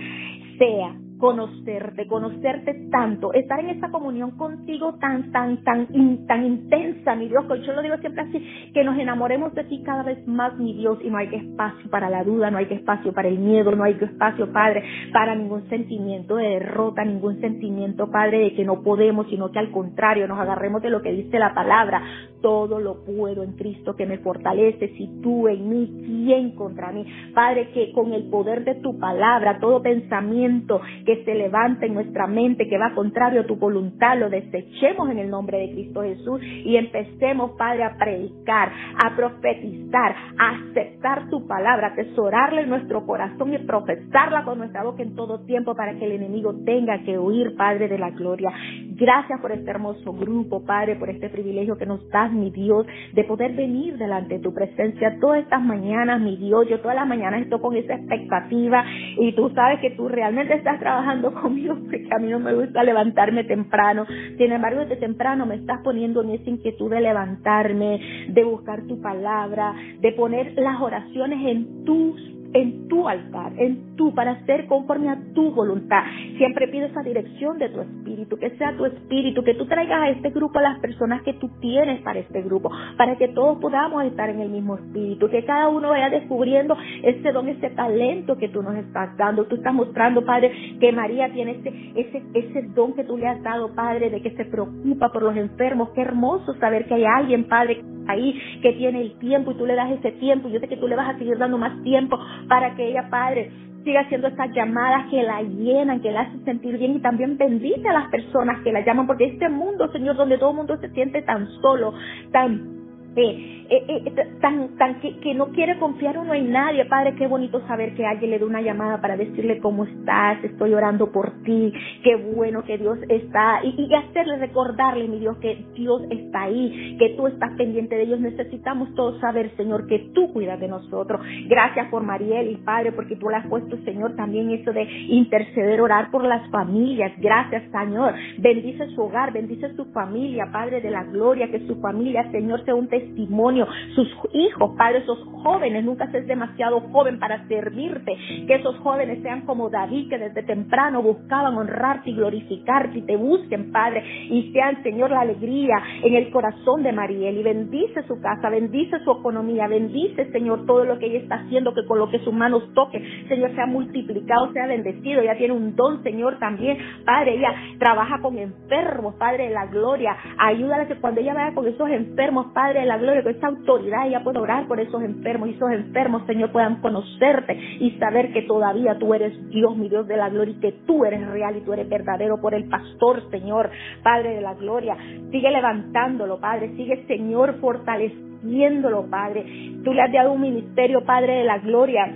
sea 0.58 1.07
conocerte, 1.18 2.06
conocerte 2.06 2.88
tanto, 2.90 3.32
estar 3.32 3.60
en 3.60 3.70
esa 3.70 3.90
comunión 3.90 4.32
contigo 4.32 4.94
tan, 5.00 5.32
tan, 5.32 5.62
tan, 5.64 5.86
tan 6.26 6.46
intensa, 6.46 7.14
mi 7.16 7.28
Dios, 7.28 7.44
que 7.46 7.60
yo 7.62 7.72
lo 7.72 7.82
digo 7.82 7.96
siempre 7.98 8.22
así, 8.22 8.70
que 8.72 8.84
nos 8.84 8.96
enamoremos 8.98 9.52
de 9.54 9.64
ti 9.64 9.82
cada 9.84 10.04
vez 10.04 10.26
más, 10.26 10.56
mi 10.58 10.74
Dios, 10.74 10.98
y 11.02 11.10
no 11.10 11.18
hay 11.18 11.28
espacio 11.34 11.90
para 11.90 12.08
la 12.08 12.22
duda, 12.24 12.50
no 12.50 12.58
hay 12.58 12.68
espacio 12.70 13.12
para 13.12 13.28
el 13.28 13.38
miedo, 13.38 13.74
no 13.74 13.84
hay 13.84 13.96
espacio, 14.00 14.52
Padre, 14.52 14.84
para 15.12 15.34
ningún 15.34 15.68
sentimiento 15.68 16.36
de 16.36 16.48
derrota, 16.48 17.04
ningún 17.04 17.40
sentimiento, 17.40 18.10
Padre, 18.10 18.38
de 18.38 18.54
que 18.54 18.64
no 18.64 18.82
podemos, 18.82 19.26
sino 19.28 19.50
que 19.50 19.58
al 19.58 19.70
contrario, 19.70 20.28
nos 20.28 20.38
agarremos 20.38 20.82
de 20.82 20.90
lo 20.90 21.02
que 21.02 21.12
dice 21.12 21.38
la 21.38 21.52
palabra, 21.52 22.02
todo 22.40 22.78
lo 22.78 23.04
puedo 23.04 23.42
en 23.42 23.52
Cristo 23.52 23.96
que 23.96 24.06
me 24.06 24.18
fortalece, 24.18 24.94
si 24.96 25.20
tú 25.20 25.48
en 25.48 25.68
mí, 25.68 26.02
¿quién 26.06 26.52
contra 26.52 26.92
mí? 26.92 27.04
Padre, 27.34 27.70
que 27.72 27.92
con 27.92 28.12
el 28.12 28.24
poder 28.30 28.64
de 28.64 28.76
tu 28.76 28.98
palabra, 28.98 29.58
todo 29.58 29.82
pensamiento 29.82 30.80
que 31.08 31.24
se 31.24 31.34
levanta 31.34 31.86
en 31.86 31.94
nuestra 31.94 32.26
mente, 32.26 32.68
que 32.68 32.76
va 32.76 32.94
contrario 32.94 33.40
a 33.40 33.46
tu 33.46 33.56
voluntad, 33.56 34.18
lo 34.18 34.28
desechemos 34.28 35.08
en 35.08 35.18
el 35.18 35.30
nombre 35.30 35.56
de 35.56 35.70
Cristo 35.70 36.02
Jesús 36.02 36.38
y 36.42 36.76
empecemos, 36.76 37.52
Padre, 37.52 37.84
a 37.84 37.96
predicar, 37.96 38.70
a 39.02 39.16
profetizar, 39.16 40.14
a 40.36 40.50
aceptar 40.50 41.30
tu 41.30 41.46
palabra, 41.46 41.94
atesorarla 41.94 42.60
en 42.60 42.68
nuestro 42.68 43.06
corazón 43.06 43.54
y 43.54 43.58
profesarla 43.60 44.44
con 44.44 44.58
nuestra 44.58 44.84
boca 44.84 45.02
en 45.02 45.14
todo 45.14 45.46
tiempo 45.46 45.74
para 45.74 45.94
que 45.94 46.04
el 46.04 46.12
enemigo 46.12 46.54
tenga 46.66 47.02
que 47.02 47.18
huir, 47.18 47.56
Padre 47.56 47.88
de 47.88 47.96
la 47.96 48.10
gloria. 48.10 48.52
Gracias 48.96 49.40
por 49.40 49.52
este 49.52 49.70
hermoso 49.70 50.12
grupo, 50.12 50.62
Padre, 50.62 50.96
por 50.96 51.08
este 51.08 51.30
privilegio 51.30 51.78
que 51.78 51.86
nos 51.86 52.06
das, 52.10 52.30
mi 52.32 52.50
Dios, 52.50 52.86
de 53.14 53.24
poder 53.24 53.54
venir 53.54 53.96
delante 53.96 54.34
de 54.34 54.40
tu 54.40 54.52
presencia 54.52 55.16
todas 55.20 55.40
estas 55.40 55.62
mañanas, 55.62 56.20
mi 56.20 56.36
Dios. 56.36 56.68
Yo 56.68 56.80
todas 56.80 56.96
las 56.96 57.06
mañanas 57.06 57.40
estoy 57.40 57.60
con 57.60 57.76
esa 57.76 57.94
expectativa 57.94 58.84
y 59.16 59.32
tú 59.32 59.48
sabes 59.54 59.80
que 59.80 59.92
tú 59.92 60.08
realmente 60.08 60.52
estás 60.52 60.78
trabajando 60.78 60.97
trabajando 60.98 61.32
conmigo 61.32 61.76
porque 61.76 62.08
a 62.10 62.18
mí 62.18 62.28
no 62.28 62.40
me 62.40 62.54
gusta 62.54 62.82
levantarme 62.82 63.44
temprano. 63.44 64.06
Sin 64.36 64.52
embargo, 64.52 64.80
desde 64.80 64.96
temprano 64.96 65.46
me 65.46 65.56
estás 65.56 65.80
poniendo 65.82 66.22
en 66.22 66.30
esa 66.30 66.50
inquietud 66.50 66.90
de 66.90 67.00
levantarme, 67.00 68.26
de 68.28 68.44
buscar 68.44 68.82
tu 68.86 69.00
palabra, 69.00 69.74
de 70.00 70.12
poner 70.12 70.54
las 70.56 70.80
oraciones 70.80 71.38
en 71.46 71.84
tus 71.84 72.37
en 72.52 72.88
tu 72.88 73.08
altar, 73.08 73.52
en 73.58 73.96
tu, 73.96 74.14
para 74.14 74.44
ser 74.46 74.66
conforme 74.66 75.10
a 75.10 75.18
tu 75.34 75.50
voluntad. 75.52 76.02
Siempre 76.36 76.68
pido 76.68 76.86
esa 76.86 77.02
dirección 77.02 77.58
de 77.58 77.68
tu 77.68 77.80
espíritu, 77.80 78.36
que 78.38 78.50
sea 78.56 78.76
tu 78.76 78.86
espíritu, 78.86 79.42
que 79.44 79.54
tú 79.54 79.66
traigas 79.66 80.00
a 80.00 80.08
este 80.10 80.30
grupo 80.30 80.58
a 80.58 80.62
las 80.62 80.78
personas 80.80 81.22
que 81.22 81.34
tú 81.34 81.50
tienes 81.60 82.00
para 82.02 82.20
este 82.20 82.42
grupo, 82.42 82.70
para 82.96 83.16
que 83.16 83.28
todos 83.28 83.58
podamos 83.58 84.04
estar 84.04 84.30
en 84.30 84.40
el 84.40 84.48
mismo 84.48 84.76
espíritu, 84.76 85.28
que 85.28 85.44
cada 85.44 85.68
uno 85.68 85.90
vaya 85.90 86.10
descubriendo 86.10 86.76
ese 87.02 87.32
don, 87.32 87.48
ese 87.48 87.70
talento 87.70 88.36
que 88.36 88.48
tú 88.48 88.62
nos 88.62 88.76
estás 88.76 89.16
dando. 89.16 89.44
Tú 89.44 89.56
estás 89.56 89.74
mostrando, 89.74 90.24
Padre, 90.24 90.76
que 90.80 90.92
María 90.92 91.32
tiene 91.32 91.52
ese, 91.52 91.92
ese, 91.96 92.22
ese 92.34 92.62
don 92.74 92.94
que 92.94 93.04
tú 93.04 93.16
le 93.16 93.26
has 93.26 93.42
dado, 93.42 93.74
Padre, 93.74 94.10
de 94.10 94.22
que 94.22 94.30
se 94.30 94.44
preocupa 94.44 95.10
por 95.12 95.22
los 95.22 95.36
enfermos. 95.36 95.90
Qué 95.90 96.02
hermoso 96.02 96.54
saber 96.54 96.86
que 96.86 96.94
hay 96.94 97.04
alguien, 97.04 97.44
Padre, 97.44 97.82
ahí 98.08 98.34
que 98.62 98.72
tiene 98.72 99.02
el 99.02 99.18
tiempo 99.18 99.52
y 99.52 99.54
tú 99.54 99.66
le 99.66 99.74
das 99.74 99.90
ese 99.92 100.12
tiempo. 100.12 100.48
Yo 100.48 100.58
sé 100.58 100.68
que 100.68 100.76
tú 100.76 100.88
le 100.88 100.96
vas 100.96 101.14
a 101.14 101.18
seguir 101.18 101.38
dando 101.38 101.58
más 101.58 101.82
tiempo 101.82 102.18
para 102.48 102.74
que 102.74 102.88
ella, 102.88 103.08
Padre, 103.10 103.50
siga 103.84 104.00
haciendo 104.00 104.28
estas 104.28 104.50
llamadas 104.54 105.06
que 105.10 105.22
la 105.22 105.42
llenan, 105.42 106.00
que 106.00 106.10
la 106.10 106.22
hacen 106.22 106.44
sentir 106.44 106.78
bien 106.78 106.96
y 106.96 107.00
también 107.00 107.38
bendice 107.38 107.88
a 107.88 107.92
las 107.92 108.08
personas 108.10 108.62
que 108.62 108.72
la 108.72 108.84
llaman, 108.84 109.06
porque 109.06 109.26
este 109.26 109.48
mundo, 109.48 109.90
Señor, 109.92 110.16
donde 110.16 110.38
todo 110.38 110.50
el 110.50 110.56
mundo 110.56 110.76
se 110.78 110.90
siente 110.90 111.22
tan 111.22 111.48
solo, 111.62 111.94
tan 112.32 112.78
eh, 113.16 113.57
eh, 113.70 113.84
eh, 113.86 114.26
tan, 114.40 114.76
tan 114.78 114.98
que, 115.00 115.18
que, 115.20 115.34
no 115.34 115.48
quiere 115.48 115.78
confiar 115.78 116.16
uno 116.16 116.32
en 116.32 116.50
nadie. 116.50 116.86
Padre, 116.86 117.14
qué 117.16 117.26
bonito 117.26 117.60
saber 117.66 117.94
que 117.94 118.06
alguien 118.06 118.30
le 118.30 118.38
dé 118.38 118.44
una 118.46 118.62
llamada 118.62 118.98
para 119.00 119.16
decirle 119.16 119.58
cómo 119.58 119.84
estás, 119.84 120.42
estoy 120.42 120.72
orando 120.72 121.12
por 121.12 121.42
ti, 121.42 121.72
qué 122.02 122.16
bueno 122.16 122.64
que 122.64 122.78
Dios 122.78 122.98
está. 123.10 123.60
Y, 123.62 123.74
y 123.78 123.94
hacerle 123.94 124.38
recordarle, 124.38 125.06
mi 125.06 125.18
Dios, 125.18 125.36
que 125.38 125.66
Dios 125.74 126.02
está 126.10 126.44
ahí, 126.44 126.96
que 126.98 127.10
tú 127.10 127.26
estás 127.26 127.52
pendiente 127.58 127.94
de 127.96 128.04
ellos. 128.04 128.20
Necesitamos 128.20 128.94
todos 128.94 129.20
saber, 129.20 129.54
Señor, 129.56 129.86
que 129.86 129.98
tú 130.14 130.32
cuidas 130.32 130.58
de 130.60 130.68
nosotros. 130.68 131.20
Gracias 131.46 131.88
por 131.90 132.02
Mariel 132.02 132.50
y 132.50 132.56
Padre, 132.56 132.92
porque 132.92 133.16
tú 133.16 133.28
le 133.28 133.36
has 133.36 133.46
puesto, 133.48 133.76
Señor, 133.84 134.16
también 134.16 134.50
eso 134.50 134.72
de 134.72 134.82
interceder, 135.08 135.82
orar 135.82 136.10
por 136.10 136.24
las 136.24 136.48
familias. 136.50 137.12
Gracias, 137.18 137.64
Señor. 137.70 138.14
Bendice 138.38 138.88
su 138.94 139.02
hogar, 139.02 139.30
bendice 139.32 139.74
su 139.76 139.84
familia, 139.92 140.48
Padre 140.50 140.80
de 140.80 140.90
la 140.90 141.04
gloria, 141.04 141.50
que 141.50 141.66
su 141.66 141.78
familia, 141.82 142.30
Señor, 142.30 142.64
sea 142.64 142.74
un 142.74 142.88
testimonio 142.88 143.57
sus 143.94 144.08
hijos, 144.32 144.72
Padre, 144.76 144.98
esos 144.98 145.18
jóvenes, 145.42 145.84
nunca 145.84 146.10
seas 146.10 146.26
demasiado 146.26 146.80
joven 146.92 147.18
para 147.18 147.46
servirte, 147.48 148.16
que 148.46 148.54
esos 148.54 148.76
jóvenes 148.78 149.22
sean 149.22 149.42
como 149.42 149.70
David, 149.70 150.08
que 150.08 150.18
desde 150.18 150.42
temprano 150.42 151.02
buscaban 151.02 151.56
honrarte 151.56 152.10
y 152.10 152.14
glorificarte 152.14 152.98
y 152.98 153.02
te 153.02 153.16
busquen, 153.16 153.72
Padre, 153.72 154.04
y 154.30 154.52
sean, 154.52 154.82
Señor, 154.82 155.10
la 155.10 155.20
alegría 155.20 155.76
en 156.02 156.14
el 156.14 156.30
corazón 156.30 156.82
de 156.82 156.92
Mariel. 156.92 157.38
Y 157.38 157.42
bendice 157.42 158.02
su 158.06 158.20
casa, 158.20 158.50
bendice 158.50 158.98
su 159.04 159.12
economía, 159.12 159.68
bendice, 159.68 160.30
Señor, 160.32 160.66
todo 160.66 160.84
lo 160.84 160.98
que 160.98 161.06
ella 161.06 161.18
está 161.20 161.36
haciendo, 161.36 161.74
que 161.74 161.84
con 161.86 161.98
lo 161.98 162.10
que 162.10 162.18
sus 162.20 162.32
manos 162.32 162.62
toque, 162.74 163.02
Señor, 163.28 163.54
sea 163.54 163.66
multiplicado, 163.66 164.52
sea 164.52 164.66
bendecido, 164.66 165.20
ella 165.20 165.36
tiene 165.36 165.54
un 165.54 165.74
don, 165.76 166.02
Señor, 166.02 166.38
también, 166.38 166.78
Padre, 167.04 167.36
ella 167.36 167.54
trabaja 167.78 168.20
con 168.20 168.38
enfermos, 168.38 169.14
Padre 169.14 169.48
de 169.48 169.54
la 169.54 169.66
gloria, 169.66 170.16
ayúdala 170.38 170.86
que 170.86 170.96
cuando 170.96 171.20
ella 171.20 171.34
vaya 171.34 171.54
con 171.54 171.66
esos 171.66 171.88
enfermos, 171.88 172.46
Padre 172.52 172.80
de 172.80 172.86
la 172.86 172.98
gloria, 172.98 173.22
con 173.22 173.34
esa 173.34 173.47
autoridad 173.48 174.06
ella 174.06 174.22
puede 174.22 174.38
orar 174.38 174.66
por 174.66 174.80
esos 174.80 175.02
enfermos 175.02 175.48
y 175.48 175.52
esos 175.52 175.70
enfermos, 175.70 176.26
Señor, 176.26 176.52
puedan 176.52 176.80
conocerte 176.80 177.58
y 177.80 177.92
saber 177.98 178.32
que 178.32 178.42
todavía 178.42 178.98
tú 178.98 179.14
eres 179.14 179.32
Dios, 179.50 179.76
mi 179.76 179.88
Dios 179.88 180.06
de 180.06 180.16
la 180.16 180.30
gloria, 180.30 180.54
y 180.56 180.60
que 180.60 180.72
tú 180.86 181.04
eres 181.04 181.26
real 181.28 181.56
y 181.56 181.60
tú 181.60 181.72
eres 181.72 181.88
verdadero 181.88 182.40
por 182.40 182.54
el 182.54 182.68
pastor, 182.68 183.28
Señor, 183.30 183.70
Padre 184.02 184.36
de 184.36 184.40
la 184.40 184.54
gloria. 184.54 184.96
Sigue 185.30 185.50
levantándolo, 185.50 186.40
Padre, 186.40 186.74
sigue, 186.76 187.04
Señor, 187.06 187.56
fortaleciéndolo, 187.60 189.06
Padre. 189.10 189.44
Tú 189.84 189.92
le 189.92 190.02
has 190.02 190.12
dado 190.12 190.32
un 190.32 190.40
ministerio, 190.40 191.04
Padre 191.04 191.38
de 191.38 191.44
la 191.44 191.58
gloria 191.58 192.06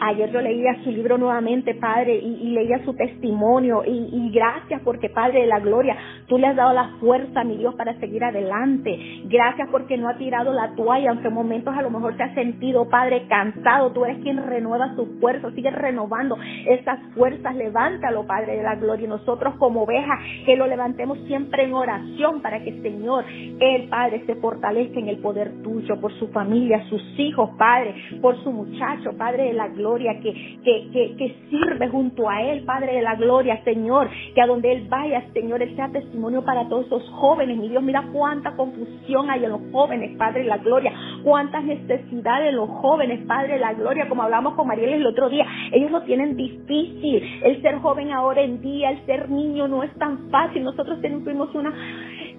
ayer 0.00 0.30
yo 0.30 0.40
leía 0.40 0.76
su 0.84 0.90
libro 0.90 1.16
nuevamente, 1.16 1.74
Padre, 1.74 2.16
y, 2.16 2.50
leía 2.50 2.84
su 2.84 2.94
testimonio. 2.94 3.82
Y, 3.86 4.30
gracias 4.30 4.82
porque, 4.84 5.08
Padre 5.08 5.42
de 5.42 5.46
la 5.46 5.60
Gloria, 5.60 5.96
tú 6.26 6.38
le 6.38 6.48
has 6.48 6.56
dado 6.56 6.72
la 6.72 6.90
fuerza, 7.00 7.44
mi 7.44 7.56
Dios, 7.56 7.74
para 7.74 7.98
seguir 7.98 8.22
adelante. 8.22 9.22
Gracias 9.24 9.68
porque 9.70 9.96
no 9.96 10.08
ha 10.08 10.16
tirado 10.18 10.52
la 10.52 10.74
toalla, 10.74 11.10
aunque 11.10 11.28
en 11.28 11.34
momentos 11.34 11.74
a 11.76 11.82
lo 11.82 11.90
mejor 11.90 12.16
se 12.16 12.22
ha 12.22 12.34
sentido, 12.34 12.88
Padre, 12.88 13.26
cansado. 13.28 13.92
Tú 13.92 14.04
eres 14.04 14.18
quien 14.22 14.36
renueva 14.46 14.94
su 14.94 15.06
fuerza, 15.20 15.50
sigue 15.52 15.70
renovando 15.70 16.36
esas 16.66 16.98
fuerzas. 17.14 17.54
Levántalo, 17.56 18.26
Padre 18.26 18.56
de 18.56 18.62
la 18.62 18.74
Gloria. 18.76 19.06
Y 19.06 19.08
nosotros 19.08 19.54
como 19.58 19.82
ovejas, 19.82 20.18
que 20.44 20.56
lo 20.56 20.66
levantemos 20.66 21.18
siempre 21.26 21.64
en 21.64 21.72
oración 21.72 22.42
para 22.42 22.62
que, 22.62 22.80
Señor, 22.82 23.24
el 23.28 23.88
Padre, 23.88 24.24
se 24.26 24.34
fortalezca 24.36 25.00
en 25.00 25.08
el 25.08 25.18
poder 25.18 25.62
tuyo, 25.62 26.00
por 26.00 26.12
su 26.18 26.28
familia, 26.28 26.84
sus 26.88 27.02
hijos, 27.18 27.50
Padre, 27.56 27.94
por 28.20 28.36
su 28.42 28.52
muchacho, 28.52 29.16
Padre 29.16 29.44
de 29.44 29.52
la 29.54 29.61
gloria, 29.68 30.18
que, 30.20 30.32
que, 30.32 30.90
que, 30.92 31.16
que 31.16 31.36
sirve 31.50 31.88
junto 31.88 32.28
a 32.28 32.42
Él, 32.42 32.64
Padre 32.64 32.94
de 32.94 33.02
la 33.02 33.16
gloria, 33.16 33.62
Señor, 33.64 34.08
que 34.34 34.40
a 34.40 34.46
donde 34.46 34.72
Él 34.72 34.86
vaya, 34.88 35.24
Señor, 35.32 35.62
Él 35.62 35.74
sea 35.76 35.88
testimonio 35.88 36.44
para 36.44 36.68
todos 36.68 36.86
esos 36.86 37.08
jóvenes. 37.10 37.58
Mi 37.58 37.68
Dios, 37.68 37.82
mira 37.82 38.04
cuánta 38.12 38.54
confusión 38.56 39.30
hay 39.30 39.44
en 39.44 39.50
los 39.50 39.60
jóvenes, 39.72 40.16
Padre 40.16 40.42
de 40.42 40.48
la 40.48 40.58
gloria, 40.58 40.92
cuántas 41.22 41.64
necesidades 41.64 42.50
en 42.50 42.56
los 42.56 42.68
jóvenes, 42.68 43.24
Padre 43.26 43.54
de 43.54 43.60
la 43.60 43.74
gloria, 43.74 44.08
como 44.08 44.22
hablamos 44.22 44.54
con 44.54 44.66
Mariel 44.66 44.94
el 44.94 45.06
otro 45.06 45.28
día, 45.28 45.46
ellos 45.72 45.90
lo 45.90 46.02
tienen 46.02 46.36
difícil. 46.36 47.22
El 47.44 47.62
ser 47.62 47.76
joven 47.76 48.12
ahora 48.12 48.42
en 48.42 48.60
día, 48.60 48.90
el 48.90 49.04
ser 49.06 49.30
niño 49.30 49.68
no 49.68 49.82
es 49.82 49.92
tan 49.94 50.30
fácil. 50.30 50.64
Nosotros 50.64 51.00
tuvimos 51.00 51.54
una 51.54 51.72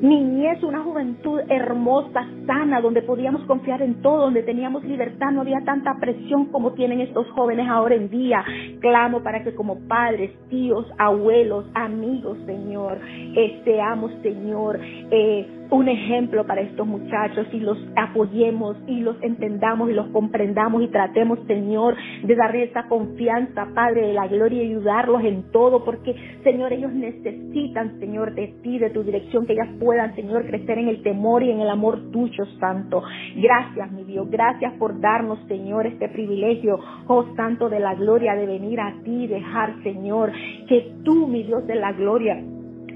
niñez, 0.04 0.62
una 0.63 0.84
juventud 0.84 1.39
hermosa, 1.50 2.28
sana, 2.46 2.82
donde 2.82 3.02
podíamos 3.02 3.42
confiar 3.46 3.82
en 3.82 4.02
todo, 4.02 4.26
donde 4.26 4.44
teníamos 4.44 4.84
libertad, 4.84 5.32
no 5.32 5.42
había 5.42 5.62
tanta 5.63 5.98
presión 6.00 6.48
como 6.48 6.74
tienen 6.74 7.00
estos 7.00 7.26
jóvenes 7.32 7.68
ahora 7.70 7.96
en 7.96 8.10
día. 8.10 8.44
Clamo 8.82 9.24
para 9.24 9.44
que 9.44 9.56
como 9.56 9.80
padres, 9.88 10.32
tíos, 10.50 10.86
abuelos, 10.98 11.66
amigos, 11.74 12.38
Señor, 12.46 13.00
eh, 13.08 13.62
seamos, 13.63 14.12
Señor, 14.22 14.78
eh, 14.82 15.48
un 15.74 15.88
ejemplo 15.88 16.46
para 16.46 16.62
estos 16.62 16.86
muchachos 16.86 17.48
y 17.52 17.60
los 17.60 17.78
apoyemos 17.96 18.78
y 18.86 19.02
los 19.02 19.16
entendamos 19.24 19.90
y 19.90 19.94
los 19.94 20.08
comprendamos 20.10 20.84
y 20.84 20.88
tratemos, 20.90 21.40
Señor, 21.48 21.96
de 22.24 22.36
darles 22.36 22.70
esa 22.70 22.88
confianza, 22.88 23.68
Padre 23.74 24.08
de 24.08 24.14
la 24.14 24.28
gloria, 24.28 24.62
y 24.62 24.70
ayudarlos 24.70 25.24
en 25.24 25.52
todo, 25.52 25.84
porque, 25.84 26.16
Señor, 26.44 26.74
ellos 26.74 26.94
necesitan, 26.94 28.00
Señor, 28.00 28.36
de 28.36 28.54
ti, 28.62 28.78
de 28.78 28.92
tu 28.92 29.04
dirección, 29.04 29.48
que 29.48 29.54
ellas 29.54 29.70
puedan, 29.80 30.14
Señor, 30.16 30.46
crecer 30.46 30.78
en 30.78 30.90
el 30.90 31.02
temor 31.02 31.42
y 31.42 31.50
en 31.50 31.62
el 31.62 31.70
amor 31.70 32.12
tuyo, 32.12 32.46
Santo. 32.60 33.02
Gracias, 33.36 33.92
mi 33.92 34.04
Dios, 34.04 34.30
gracias 34.30 34.74
por 34.74 35.00
darnos, 35.00 35.40
Señor, 35.48 35.88
este 35.88 36.08
privilegio, 36.10 36.80
oh 37.08 37.26
Santo 37.36 37.70
de 37.70 37.80
la 37.80 37.96
gloria, 37.96 38.36
de 38.36 38.46
venir 38.46 38.80
a 38.80 38.94
ti, 39.04 39.26
dejar, 39.26 39.82
Señor, 39.82 40.32
que 40.68 40.94
tú, 41.04 41.28
mi 41.28 41.42
Dios 41.42 41.66
de 41.66 41.76
la 41.76 41.94
gloria, 41.94 42.40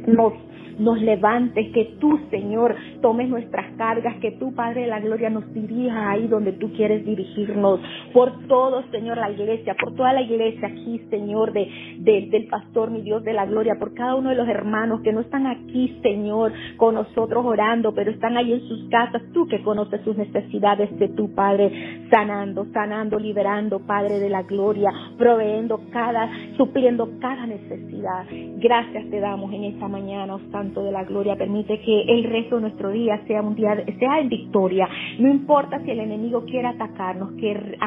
nos 0.06 0.34
nos 0.80 1.02
levantes, 1.02 1.72
que 1.74 1.96
tú, 2.00 2.20
Señor, 2.30 2.76
tomes 3.02 3.30
nuestras 3.30 3.74
cargas, 3.78 4.16
que 4.18 4.32
tú, 4.34 4.54
Padre 4.54 4.82
de 4.82 4.88
la 4.88 5.00
Gloria, 5.00 5.30
nos 5.30 5.52
dirija 5.54 6.12
ahí 6.12 6.28
donde 6.28 6.54
tú 6.54 6.72
quieres 6.74 7.06
dirigirnos. 7.06 7.80
Por 8.14 8.48
todo, 8.48 8.84
Señor, 8.92 9.18
la 9.18 9.32
iglesia, 9.32 9.76
por 9.80 9.96
toda 9.96 10.14
la 10.14 10.22
iglesia 10.22 10.68
aquí, 10.68 11.02
Señor, 11.10 11.54
de, 11.54 11.68
del 12.00 12.48
pastor, 12.48 12.92
mi 12.92 13.02
Dios 13.02 13.24
de 13.24 13.34
la 13.34 13.46
Gloria, 13.46 13.76
por 13.80 13.94
cada 13.94 14.16
uno 14.16 14.30
de 14.30 14.36
los 14.36 14.48
hermanos 14.48 15.02
que 15.02 15.14
no 15.14 15.22
están 15.22 15.48
aquí, 15.48 16.00
Señor, 16.02 16.52
con 16.78 16.96
nosotros 16.96 17.46
orando, 17.46 17.94
pero 17.94 18.12
están 18.12 18.38
ahí 18.38 18.54
en 18.54 18.68
sus 18.68 18.90
casas, 18.90 19.22
tú 19.34 19.48
que 19.48 19.62
conoces 19.64 20.02
sus 20.02 20.18
necesidades 20.18 20.98
de 20.98 21.10
tu 21.10 21.34
Padre, 21.34 22.08
sanando, 22.10 22.66
sanando, 22.74 23.20
liberando, 23.20 23.80
Padre 23.80 24.20
de 24.20 24.30
la 24.30 24.44
Gloria, 24.44 24.90
proveyendo 25.18 25.82
cada, 25.92 26.30
supliendo 26.58 27.10
cada 27.20 27.46
necesidad. 27.46 28.26
Gracias 28.58 29.10
te 29.10 29.20
damos 29.20 29.54
en 29.54 29.66
esta 29.66 29.88
mañana, 29.88 30.36
oh 30.36 30.40
de 30.82 30.92
la 30.92 31.04
Gloria, 31.04 31.36
permite 31.36 31.80
que 31.80 32.02
el 32.04 32.24
resto 32.24 32.56
de 32.56 32.62
nuestro 32.62 32.87
día 32.90 33.22
sea 33.28 33.42
un 33.42 33.56
día, 33.56 33.76
sea 34.00 34.20
en 34.20 34.30
victoria. 34.30 34.88
No 35.20 35.30
importa 35.30 35.80
si 35.84 35.92
el 35.92 36.00
enemigo 36.00 36.46
quiere 36.46 36.68
atacarnos, 36.68 37.32
que 37.34 37.78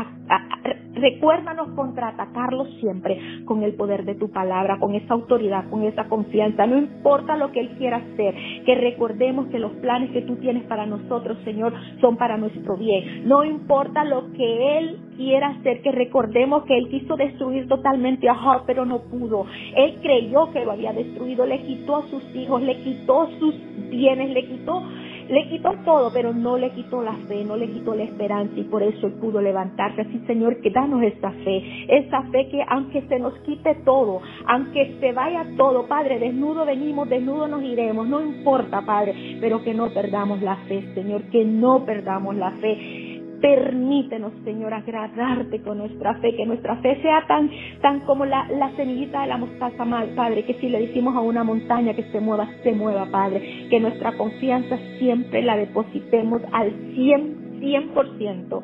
recuérdanos 1.00 1.70
contraatacarlo 1.74 2.66
siempre 2.80 3.18
con 3.44 3.62
el 3.62 3.74
poder 3.74 4.04
de 4.04 4.14
tu 4.14 4.30
palabra, 4.30 4.78
con 4.78 4.94
esa 4.94 5.14
autoridad, 5.14 5.68
con 5.70 5.84
esa 5.84 6.08
confianza. 6.08 6.66
No 6.66 6.78
importa 6.78 7.36
lo 7.36 7.50
que 7.52 7.60
él 7.60 7.70
quiera 7.78 7.98
hacer, 7.98 8.34
que 8.64 8.74
recordemos 8.74 9.46
que 9.48 9.58
los 9.58 9.72
planes 9.72 10.10
que 10.10 10.22
tú 10.22 10.36
tienes 10.36 10.64
para 10.64 10.86
nosotros, 10.86 11.38
Señor, 11.44 11.72
son 12.00 12.16
para 12.16 12.36
nuestro 12.36 12.76
bien. 12.76 13.28
No 13.28 13.44
importa 13.44 14.04
lo 14.04 14.32
que 14.32 14.78
él 14.78 14.98
quiera 15.16 15.48
hacer, 15.48 15.82
que 15.82 15.92
recordemos 15.92 16.64
que 16.64 16.76
él 16.76 16.88
quiso 16.88 17.16
destruir 17.16 17.68
totalmente 17.68 18.28
a 18.28 18.34
Job, 18.34 18.62
pero 18.66 18.84
no 18.84 19.00
pudo. 19.02 19.46
Él 19.76 19.98
creyó 20.00 20.50
que 20.52 20.64
lo 20.64 20.72
había 20.72 20.92
destruido, 20.92 21.46
le 21.46 21.62
quitó 21.62 21.96
a 21.96 22.08
sus 22.08 22.22
hijos, 22.34 22.62
le 22.62 22.76
quitó 22.78 23.28
sus 23.38 23.54
bienes, 23.90 24.30
le 24.30 24.46
quitó 24.46 24.82
le 25.30 25.48
quitó 25.48 25.72
todo, 25.84 26.12
pero 26.12 26.32
no 26.32 26.58
le 26.58 26.70
quitó 26.70 27.02
la 27.02 27.14
fe, 27.28 27.44
no 27.44 27.56
le 27.56 27.70
quitó 27.70 27.94
la 27.94 28.02
esperanza 28.02 28.52
y 28.56 28.64
por 28.64 28.82
eso 28.82 29.06
él 29.06 29.14
pudo 29.14 29.40
levantarse. 29.40 30.02
Así, 30.02 30.20
Señor, 30.26 30.60
que 30.60 30.70
danos 30.70 31.02
esa 31.02 31.30
fe, 31.30 31.86
esa 31.88 32.22
fe 32.24 32.48
que 32.48 32.62
aunque 32.68 33.02
se 33.02 33.18
nos 33.18 33.34
quite 33.40 33.76
todo, 33.84 34.20
aunque 34.46 34.96
se 34.98 35.12
vaya 35.12 35.46
todo, 35.56 35.86
Padre, 35.86 36.18
desnudo 36.18 36.66
venimos, 36.66 37.08
desnudo 37.08 37.46
nos 37.46 37.62
iremos, 37.62 38.08
no 38.08 38.20
importa, 38.20 38.82
Padre, 38.84 39.38
pero 39.40 39.62
que 39.62 39.72
no 39.72 39.90
perdamos 39.90 40.42
la 40.42 40.56
fe, 40.68 40.82
Señor, 40.94 41.22
que 41.30 41.44
no 41.44 41.84
perdamos 41.84 42.34
la 42.34 42.50
fe 42.52 43.09
Permítenos, 43.40 44.32
Señor, 44.44 44.74
agradarte 44.74 45.62
con 45.62 45.78
nuestra 45.78 46.14
fe, 46.16 46.34
que 46.36 46.44
nuestra 46.44 46.76
fe 46.76 47.00
sea 47.00 47.24
tan, 47.26 47.50
tan 47.80 48.00
como 48.00 48.26
la, 48.26 48.46
la 48.50 48.70
semillita 48.76 49.22
de 49.22 49.28
la 49.28 49.38
mostaza, 49.38 49.84
Padre, 50.14 50.44
que 50.44 50.54
si 50.54 50.68
le 50.68 50.80
decimos 50.80 51.16
a 51.16 51.20
una 51.20 51.42
montaña 51.42 51.94
que 51.94 52.04
se 52.10 52.20
mueva, 52.20 52.48
se 52.62 52.72
mueva, 52.72 53.06
Padre, 53.10 53.68
que 53.70 53.80
nuestra 53.80 54.16
confianza 54.16 54.76
siempre 54.98 55.42
la 55.42 55.56
depositemos 55.56 56.42
al 56.52 56.70
100, 56.94 57.60
100% 57.60 58.62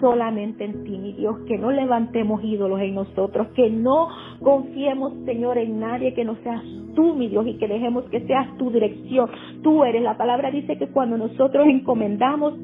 solamente 0.00 0.64
en 0.64 0.84
ti, 0.84 0.98
mi 0.98 1.12
Dios, 1.12 1.36
que 1.46 1.58
no 1.58 1.70
levantemos 1.70 2.42
ídolos 2.44 2.80
en 2.80 2.94
nosotros, 2.94 3.48
que 3.54 3.70
no 3.70 4.08
confiemos, 4.42 5.12
Señor, 5.24 5.58
en 5.58 5.80
nadie 5.80 6.14
que 6.14 6.24
no 6.24 6.36
seas 6.42 6.62
tú, 6.94 7.14
mi 7.14 7.28
Dios, 7.28 7.46
y 7.46 7.58
que 7.58 7.68
dejemos 7.68 8.04
que 8.04 8.20
seas 8.26 8.56
tu 8.58 8.70
dirección. 8.70 9.28
Tú 9.62 9.84
eres, 9.84 10.02
la 10.02 10.16
palabra 10.16 10.50
dice 10.50 10.78
que 10.78 10.88
cuando 10.88 11.16
nosotros 11.16 11.66
encomendamos 11.66 12.54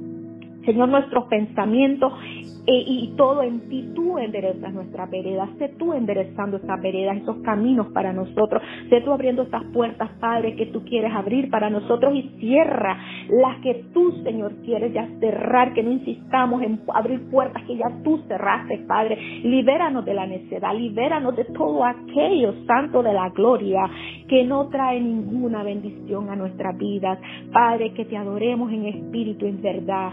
Señor, 0.65 0.89
nuestros 0.89 1.25
pensamientos 1.27 2.13
eh, 2.67 2.85
y 2.87 3.15
todo 3.17 3.43
en 3.43 3.69
ti, 3.69 3.91
tú 3.95 4.19
enderezas 4.19 4.73
nuestra 4.73 5.07
vereda, 5.07 5.49
sé 5.59 5.69
tú 5.79 5.93
enderezando 5.93 6.57
esa 6.57 6.77
vereda, 6.77 7.13
esos 7.13 7.37
caminos 7.43 7.89
para 7.89 8.13
nosotros, 8.13 8.63
sé 8.89 9.03
tú 9.03 9.13
abriendo 9.13 9.43
esas 9.43 9.65
puertas, 9.73 10.11
Padre, 10.19 10.57
que 10.57 10.67
tú 10.67 10.83
quieres 10.85 11.13
abrir 11.15 11.51
para 11.51 11.69
nosotros 11.69 12.15
y 12.15 12.23
cierra 12.41 12.99
las 13.29 13.61
que 13.61 13.85
tú, 13.93 14.13
Señor, 14.23 14.55
quieres 14.65 14.95
ya 14.95 15.07
cerrar, 15.21 15.75
que 15.75 15.83
no 15.83 15.93
insistamos 15.93 16.63
en 16.63 16.81
abrir 16.95 17.29
puertas 17.31 17.63
que 17.65 17.77
ya 17.77 17.87
tú 18.03 18.23
cerraste, 18.29 18.79
Padre, 18.87 19.19
libéranos 19.43 20.05
de 20.05 20.15
la 20.15 20.27
necedad, 20.27 20.75
libéranos 20.75 21.37
de 21.37 21.45
todo 21.45 21.85
aquello, 21.85 22.55
Santo 22.67 23.03
de 23.03 23.13
la 23.13 23.29
Gloria, 23.31 23.91
que 24.27 24.45
no 24.45 24.69
trae 24.69 25.01
ninguna 25.01 25.63
bendición 25.63 26.31
a 26.31 26.37
nuestras 26.37 26.77
vidas, 26.79 27.19
Padre, 27.53 27.93
que 27.93 28.07
te 28.07 28.17
adoremos 28.17 28.73
en 28.73 28.87
espíritu 28.87 29.47
en 29.47 29.61
verdad, 29.61 30.11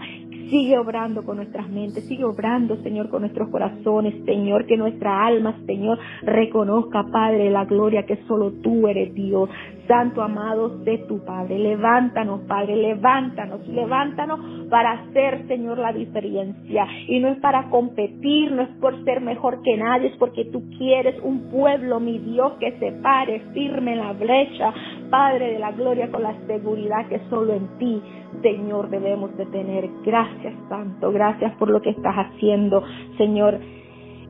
Sigue 0.50 0.78
obrando 0.78 1.24
con 1.24 1.36
nuestras 1.36 1.68
mentes, 1.70 2.04
sigue 2.04 2.24
obrando, 2.24 2.76
Señor, 2.82 3.08
con 3.08 3.22
nuestros 3.22 3.48
corazones, 3.48 4.14
Señor, 4.24 4.66
que 4.66 4.76
nuestra 4.76 5.26
alma, 5.26 5.56
Señor, 5.66 5.98
reconozca, 6.22 7.04
Padre, 7.10 7.50
la 7.50 7.64
gloria 7.64 8.04
que 8.04 8.18
solo 8.28 8.52
tú 8.62 8.88
eres 8.88 9.14
Dios. 9.14 9.48
Santo 9.86 10.22
amado 10.22 10.68
de 10.78 10.98
tu 11.08 11.24
Padre, 11.24 11.58
levántanos, 11.58 12.40
Padre, 12.42 12.76
levántanos, 12.76 13.66
levántanos 13.68 14.40
para 14.70 14.92
hacer, 14.92 15.46
Señor, 15.48 15.78
la 15.78 15.92
diferencia. 15.92 16.86
Y 17.08 17.20
no 17.20 17.28
es 17.28 17.38
para 17.38 17.68
competir, 17.70 18.52
no 18.52 18.62
es 18.62 18.68
por 18.80 19.02
ser 19.04 19.20
mejor 19.20 19.62
que 19.62 19.76
nadie, 19.76 20.08
es 20.08 20.16
porque 20.16 20.44
tú 20.46 20.62
quieres 20.78 21.16
un 21.22 21.50
pueblo, 21.50 22.00
mi 22.00 22.18
Dios, 22.18 22.52
que 22.60 22.78
se 22.78 22.92
pare 23.02 23.40
firme 23.52 23.92
en 23.92 23.98
la 23.98 24.12
brecha, 24.12 24.72
Padre 25.10 25.52
de 25.52 25.58
la 25.58 25.72
gloria, 25.72 26.10
con 26.10 26.22
la 26.22 26.34
seguridad 26.46 27.06
que 27.08 27.20
solo 27.28 27.52
en 27.54 27.66
ti 27.78 28.02
Señor, 28.40 28.88
debemos 28.88 29.36
de 29.36 29.46
tener. 29.46 29.88
Gracias, 30.04 30.54
Santo, 30.68 31.12
gracias 31.12 31.54
por 31.56 31.70
lo 31.70 31.82
que 31.82 31.90
estás 31.90 32.14
haciendo, 32.14 32.82
Señor. 33.18 33.58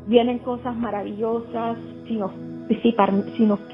Vienen 0.07 0.41
cosas 0.41 0.75
maravillosas 0.77 1.79
si 2.68 2.94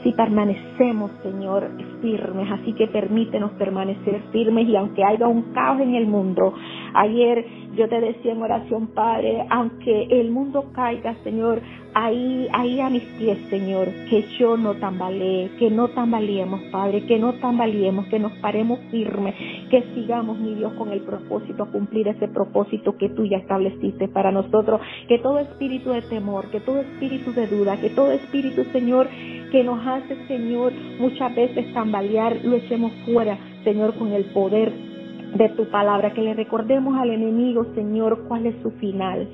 si, 0.02 0.12
permanecemos, 0.12 1.10
Señor, 1.22 1.70
firmes. 2.00 2.50
Así 2.50 2.72
que 2.74 2.86
permítenos 2.88 3.52
permanecer 3.52 4.22
firmes 4.32 4.68
y 4.68 4.76
aunque 4.76 5.04
haya 5.04 5.26
un 5.28 5.52
caos 5.52 5.80
en 5.80 5.94
el 5.94 6.06
mundo, 6.06 6.54
ayer 6.94 7.44
yo 7.78 7.88
te 7.88 8.00
decía 8.00 8.32
en 8.32 8.42
oración, 8.42 8.88
Padre, 8.88 9.46
aunque 9.50 10.08
el 10.10 10.30
mundo 10.32 10.66
caiga, 10.74 11.14
Señor, 11.22 11.62
ahí, 11.94 12.48
ahí 12.52 12.80
a 12.80 12.90
mis 12.90 13.04
pies, 13.18 13.38
Señor, 13.48 13.88
que 14.10 14.24
yo 14.38 14.56
no 14.56 14.74
tambalee, 14.74 15.50
que 15.60 15.70
no 15.70 15.86
tambaleemos, 15.88 16.60
Padre, 16.72 17.06
que 17.06 17.18
no 17.20 17.34
tambaleemos, 17.34 18.06
que 18.06 18.18
nos 18.18 18.32
paremos 18.38 18.80
firmes, 18.90 19.34
que 19.70 19.84
sigamos, 19.94 20.38
mi 20.40 20.56
Dios, 20.56 20.72
con 20.72 20.90
el 20.90 21.02
propósito, 21.02 21.70
cumplir 21.70 22.08
ese 22.08 22.26
propósito 22.26 22.96
que 22.96 23.10
tú 23.10 23.24
ya 23.26 23.36
estableciste 23.36 24.08
para 24.08 24.32
nosotros, 24.32 24.80
que 25.06 25.18
todo 25.18 25.38
espíritu 25.38 25.90
de 25.90 26.02
temor, 26.02 26.50
que 26.50 26.58
todo 26.58 26.80
espíritu 26.80 27.32
de 27.32 27.46
duda, 27.46 27.80
que 27.80 27.90
todo 27.90 28.10
espíritu, 28.10 28.64
Señor, 28.72 29.08
que 29.52 29.62
nos 29.62 29.86
hace, 29.86 30.16
Señor, 30.26 30.72
muchas 30.98 31.32
veces 31.34 31.72
tambalear, 31.72 32.38
lo 32.44 32.56
echemos 32.56 32.92
fuera, 33.06 33.38
Señor, 33.62 33.94
con 33.94 34.12
el 34.12 34.24
poder 34.26 34.87
de 35.34 35.48
tu 35.50 35.66
palabra, 35.66 36.12
que 36.12 36.22
le 36.22 36.34
recordemos 36.34 36.98
al 36.98 37.10
enemigo, 37.10 37.66
Señor, 37.74 38.24
cuál 38.28 38.46
es 38.46 38.54
su 38.62 38.70
final. 38.72 39.28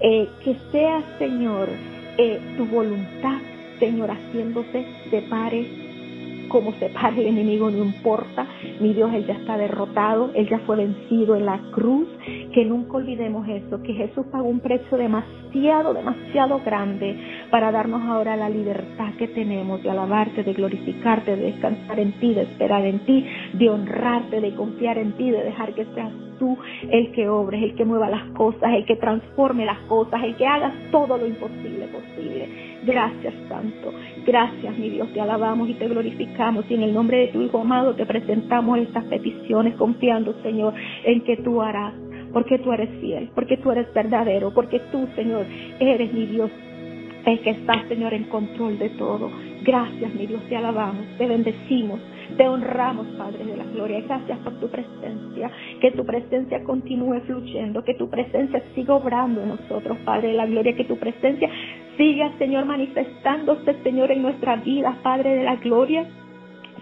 Eh, 0.00 0.28
que 0.44 0.56
sea, 0.72 1.02
Señor, 1.18 1.68
eh, 2.18 2.40
tu 2.56 2.66
voluntad, 2.66 3.38
Señor, 3.78 4.10
haciéndose 4.10 4.86
separe 5.10 5.90
como 6.48 6.72
se 6.74 6.88
pare 6.90 7.20
el 7.20 7.28
enemigo, 7.28 7.70
no 7.70 7.84
importa. 7.84 8.46
Mi 8.80 8.92
Dios, 8.92 9.12
Él 9.14 9.26
ya 9.26 9.34
está 9.34 9.56
derrotado, 9.56 10.30
Él 10.34 10.48
ya 10.48 10.58
fue 10.60 10.76
vencido 10.76 11.36
en 11.36 11.46
la 11.46 11.58
cruz. 11.70 12.08
Que 12.52 12.64
nunca 12.64 12.96
olvidemos 12.96 13.48
eso, 13.48 13.82
que 13.82 13.94
Jesús 13.94 14.26
pagó 14.30 14.48
un 14.48 14.60
precio 14.60 14.96
demasiado, 14.96 15.94
demasiado 15.94 16.60
grande 16.64 17.16
para 17.50 17.72
darnos 17.72 18.02
ahora 18.02 18.36
la 18.36 18.48
libertad 18.48 19.14
que 19.18 19.28
tenemos 19.28 19.82
de 19.82 19.90
alabarte, 19.90 20.42
de 20.42 20.52
glorificarte, 20.52 21.36
de 21.36 21.52
descansar 21.52 21.98
en 21.98 22.12
ti, 22.20 22.34
de 22.34 22.42
esperar 22.42 22.84
en 22.84 23.00
ti, 23.00 23.26
de 23.54 23.68
honrarte, 23.68 24.40
de 24.40 24.54
confiar 24.54 24.98
en 24.98 25.12
ti, 25.12 25.30
de 25.30 25.44
dejar 25.44 25.74
que 25.74 25.84
seas 25.94 26.12
tú 26.38 26.56
el 26.90 27.12
que 27.12 27.28
obres, 27.28 27.62
el 27.62 27.74
que 27.76 27.84
mueva 27.84 28.08
las 28.08 28.24
cosas, 28.32 28.72
el 28.72 28.84
que 28.86 28.96
transforme 28.96 29.66
las 29.66 29.78
cosas, 29.80 30.22
el 30.24 30.34
que 30.36 30.46
haga 30.46 30.72
todo 30.90 31.18
lo 31.18 31.26
imposible 31.26 31.86
posible. 31.86 32.48
Gracias, 32.84 33.34
Santo. 33.48 33.92
Gracias, 34.26 34.76
mi 34.78 34.88
Dios. 34.88 35.12
Te 35.12 35.20
alabamos 35.20 35.68
y 35.68 35.74
te 35.74 35.86
glorificamos. 35.86 36.64
Y 36.68 36.74
en 36.74 36.82
el 36.82 36.94
nombre 36.94 37.18
de 37.18 37.26
tu 37.28 37.42
Hijo 37.42 37.60
amado 37.60 37.94
te 37.94 38.06
presentamos 38.06 38.78
estas 38.78 39.04
peticiones, 39.04 39.74
confiando, 39.76 40.34
Señor, 40.42 40.74
en 41.04 41.20
que 41.22 41.36
tú 41.38 41.60
harás. 41.60 41.94
Porque 42.32 42.58
tú 42.58 42.72
eres 42.72 42.88
fiel, 43.00 43.30
porque 43.34 43.56
tú 43.56 43.70
eres 43.70 43.92
verdadero, 43.92 44.52
porque 44.54 44.80
tú, 44.92 45.08
Señor, 45.16 45.46
eres 45.80 46.12
mi 46.12 46.26
Dios 46.26 46.50
el 47.26 47.40
que 47.40 47.50
está, 47.50 47.86
Señor, 47.88 48.14
en 48.14 48.24
control 48.24 48.78
de 48.78 48.90
todo. 48.90 49.30
Gracias, 49.62 50.14
mi 50.14 50.26
Dios, 50.26 50.42
te 50.48 50.56
alabamos, 50.56 51.04
te 51.18 51.26
bendecimos, 51.26 52.00
te 52.36 52.48
honramos, 52.48 53.06
Padre 53.18 53.44
de 53.44 53.56
la 53.56 53.64
Gloria. 53.64 54.00
Gracias 54.00 54.38
por 54.38 54.58
tu 54.58 54.68
presencia, 54.68 55.50
que 55.80 55.90
tu 55.92 56.04
presencia 56.04 56.62
continúe 56.64 57.20
fluyendo, 57.26 57.84
que 57.84 57.94
tu 57.94 58.08
presencia 58.08 58.62
siga 58.74 58.94
obrando 58.94 59.42
en 59.42 59.48
nosotros, 59.48 59.98
Padre 60.04 60.28
de 60.28 60.34
la 60.34 60.46
Gloria, 60.46 60.74
que 60.74 60.84
tu 60.84 60.96
presencia 60.96 61.50
siga, 61.96 62.32
Señor, 62.38 62.64
manifestándose, 62.64 63.76
Señor, 63.82 64.10
en 64.10 64.22
nuestra 64.22 64.56
vida, 64.56 64.96
Padre 65.02 65.36
de 65.36 65.44
la 65.44 65.56
Gloria. 65.56 66.06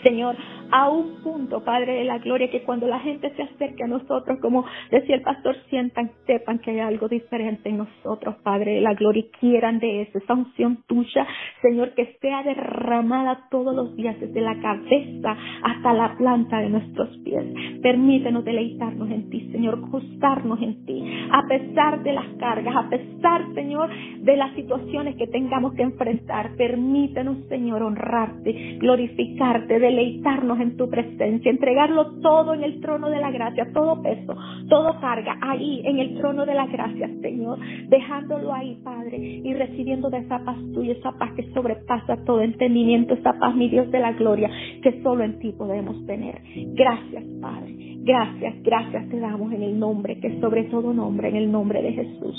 Señor, 0.04 0.37
a 0.70 0.90
un 0.90 1.22
punto, 1.22 1.64
Padre 1.64 1.94
de 1.94 2.04
la 2.04 2.18
Gloria, 2.18 2.50
que 2.50 2.62
cuando 2.62 2.87
la 2.87 3.00
gente 3.00 3.33
se 3.35 3.42
acerque 3.42 3.85
a 3.85 3.87
nosotros, 3.87 4.38
como 4.40 4.64
decía 4.90 5.16
el 5.16 5.22
pastor, 5.22 5.57
sientan, 5.70 6.11
sepan 6.26 6.59
que 6.59 6.72
hay 6.72 6.81
algo 6.81 7.09
diferente 7.09 7.68
en 7.68 7.78
nosotros, 7.78 8.37
Padre 8.42 8.74
de 8.74 8.81
la 8.81 8.94
Gloria, 8.94 9.22
y 9.22 9.31
quieran 9.38 9.78
de 9.78 10.02
eso, 10.02 10.18
esa 10.18 10.35
unción 10.35 10.85
tuya, 10.87 11.26
Señor, 11.62 11.94
que 11.94 12.16
sea 12.20 12.42
derramada 12.42 13.48
todos 13.50 13.74
los 13.74 13.96
días, 13.96 14.18
desde 14.20 14.40
la 14.40 14.59
cabeza 14.61 15.37
hasta 15.62 15.92
la 15.92 16.16
planta 16.16 16.59
de 16.59 16.70
nuestros 16.70 17.09
pies. 17.24 17.44
Permítenos 17.83 18.44
deleitarnos 18.44 19.11
en 19.11 19.31
ti, 19.31 19.48
Señor, 19.52 19.81
gustarnos 19.88 20.61
en 20.61 20.85
ti, 20.85 21.02
a 21.31 21.46
pesar 21.48 22.02
de 22.02 22.12
las 22.12 22.26
cargas, 22.38 22.76
a 22.76 22.88
pesar, 22.88 23.42
Señor, 23.54 23.90
de 24.20 24.37
las 24.37 24.54
situaciones 24.54 25.16
que 25.16 25.26
tengamos 25.26 25.74
que 25.74 25.83
enfrentar. 25.83 26.54
Permítenos, 26.57 27.38
Señor, 27.48 27.83
honrarte, 27.83 28.78
glorificarte, 28.78 29.78
deleitarnos 29.78 30.58
en 30.61 30.77
tu 30.77 30.88
presencia, 30.88 31.51
entregarlo 31.51 32.21
todo 32.21 32.55
en 32.55 32.64
el 32.64 32.81
trono 32.81 33.09
de 33.09 33.18
la 33.18 33.31
gracia, 33.31 33.68
todo 33.73 34.03
peso, 34.03 34.37
todo 34.68 35.01
carga 35.01 35.37
ahí 35.40 35.83
en 35.85 35.99
el 35.99 36.18
trono 36.18 36.47
de 36.47 36.55
la 36.55 36.66
gracia, 36.66 37.09
Señor, 37.21 37.59
dejándolo 37.88 38.53
ahí, 38.53 38.79
Padre, 38.83 39.18
y 39.18 39.55
recibiendo 39.55 40.11
de 40.11 40.18
esa 40.18 40.38
paz 40.44 40.57
tuya, 40.75 40.92
esa 40.92 41.12
paz 41.12 41.33
que 41.35 41.53
sobrepasa 41.53 42.25
todo 42.25 42.42
entendimiento, 42.42 43.14
esa 43.14 43.33
paz, 43.35 43.55
mi 43.55 43.68
Dios 43.68 43.90
de 43.90 44.01
la 44.01 44.12
gloria, 44.12 44.51
que 44.83 45.03
solo 45.03 45.25
en 45.25 45.38
ti 45.38 45.53
podemos 45.53 46.05
tener. 46.07 46.40
Gracias, 46.75 47.25
Padre. 47.40 47.75
Gracias, 48.01 48.55
gracias 48.62 49.09
te 49.11 49.21
damos 49.21 49.53
en 49.53 49.62
el 49.62 49.79
nombre, 49.79 50.18
que 50.18 50.40
sobre 50.40 50.64
todo 50.64 50.94
nombre, 50.94 51.29
en 51.29 51.37
el 51.37 51.53
nombre 51.53 51.83
de 51.83 51.92
Jesús. 51.92 52.37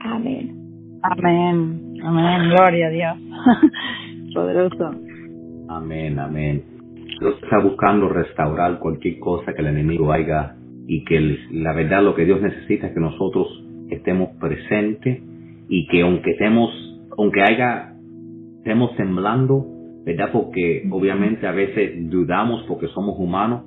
Amén. 0.00 0.56
Amén. 1.02 1.94
Amén. 2.02 2.50
Gloria 2.50 2.86
a 2.86 2.90
Dios. 2.90 3.16
Poderoso. 4.34 4.94
Amén, 5.68 6.18
amén. 6.18 6.79
Dios 7.20 7.34
está 7.42 7.58
buscando 7.58 8.08
restaurar 8.08 8.78
cualquier 8.78 9.18
cosa 9.18 9.52
que 9.52 9.60
el 9.60 9.68
enemigo 9.68 10.10
haya 10.10 10.56
y 10.86 11.04
que 11.04 11.36
la 11.52 11.74
verdad 11.74 12.02
lo 12.02 12.14
que 12.14 12.24
Dios 12.24 12.40
necesita 12.40 12.86
es 12.86 12.94
que 12.94 13.00
nosotros 13.00 13.62
estemos 13.90 14.30
presentes 14.40 15.20
y 15.68 15.86
que 15.88 16.00
aunque 16.00 16.30
estemos, 16.30 16.70
aunque 17.18 17.42
haya, 17.42 17.94
estemos 18.56 18.96
temblando, 18.96 19.66
¿verdad? 20.06 20.30
Porque 20.32 20.88
obviamente 20.90 21.46
a 21.46 21.52
veces 21.52 22.10
dudamos 22.10 22.64
porque 22.66 22.88
somos 22.88 23.18
humanos, 23.18 23.64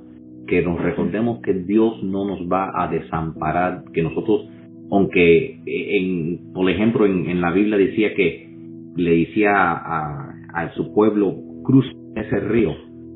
que 0.47 0.63
nos 0.63 0.81
recordemos 0.81 1.39
que 1.41 1.53
Dios 1.53 2.01
no 2.03 2.25
nos 2.25 2.39
va 2.51 2.71
a 2.73 2.87
desamparar, 2.87 3.83
que 3.93 4.01
nosotros, 4.01 4.49
aunque 4.89 5.59
en, 5.67 6.53
por 6.53 6.67
ejemplo 6.71 7.05
en, 7.05 7.39
la 7.39 7.51
Biblia 7.51 7.77
decía 7.77 8.15
que 8.15 8.49
le 8.95 9.11
decía 9.11 9.51
a, 9.53 10.33
a 10.55 10.73
su 10.73 10.91
pueblo, 10.91 11.35
cruz 11.63 11.85
ese 12.15 12.39
río, 12.39 12.71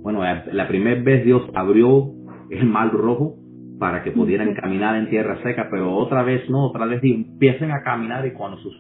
bueno, 0.08 0.22
la 0.54 0.70
primera 0.70 1.02
vez 1.04 1.26
Dios 1.26 1.42
abrió 1.54 2.14
el 2.50 2.66
mar 2.66 2.94
rojo 2.94 3.36
para 3.78 4.04
que 4.04 4.12
pudieran 4.12 4.56
caminar 4.56 4.96
en 4.96 5.10
tierra 5.10 5.44
seca, 5.44 5.68
pero 5.70 5.94
otra 5.94 6.24
vez 6.24 6.50
no, 6.50 6.68
otra 6.68 6.86
vez 6.86 7.02
empiecen 7.04 7.72
a 7.72 7.84
caminar 7.84 8.26
y 8.26 8.32
cuando 8.32 8.56
sus 8.60 8.74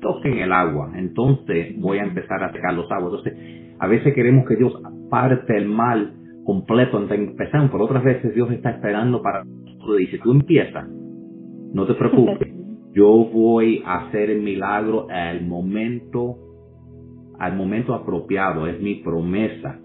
toquen 0.00 0.38
el 0.38 0.52
agua, 0.52 0.90
entonces 0.96 1.78
voy 1.78 1.98
a 1.98 2.02
empezar 2.02 2.42
a 2.42 2.52
secar 2.52 2.74
los 2.74 2.90
aguas. 2.90 3.12
Entonces, 3.14 3.76
a 3.78 3.86
veces 3.86 4.12
queremos 4.12 4.44
que 4.48 4.56
Dios 4.56 4.72
parte 5.08 5.56
el 5.56 5.68
mal 5.68 6.14
completo 6.44 6.96
antes 6.96 7.16
de 7.16 7.26
empezar, 7.26 7.70
pero 7.70 7.84
otras 7.84 8.02
veces 8.02 8.34
Dios 8.34 8.50
está 8.50 8.70
esperando 8.70 9.22
para 9.22 9.44
nosotros. 9.44 9.98
Dice, 9.98 10.18
tú 10.18 10.32
empiezas, 10.32 10.84
no 10.88 11.86
te 11.86 11.94
preocupes, 11.94 12.48
yo 12.92 13.06
voy 13.32 13.84
a 13.86 14.08
hacer 14.08 14.30
el 14.30 14.42
milagro 14.42 15.06
al 15.10 15.46
momento, 15.46 16.38
al 17.38 17.54
momento 17.54 17.94
apropiado, 17.94 18.66
es 18.66 18.80
mi 18.80 18.96
promesa 18.96 19.78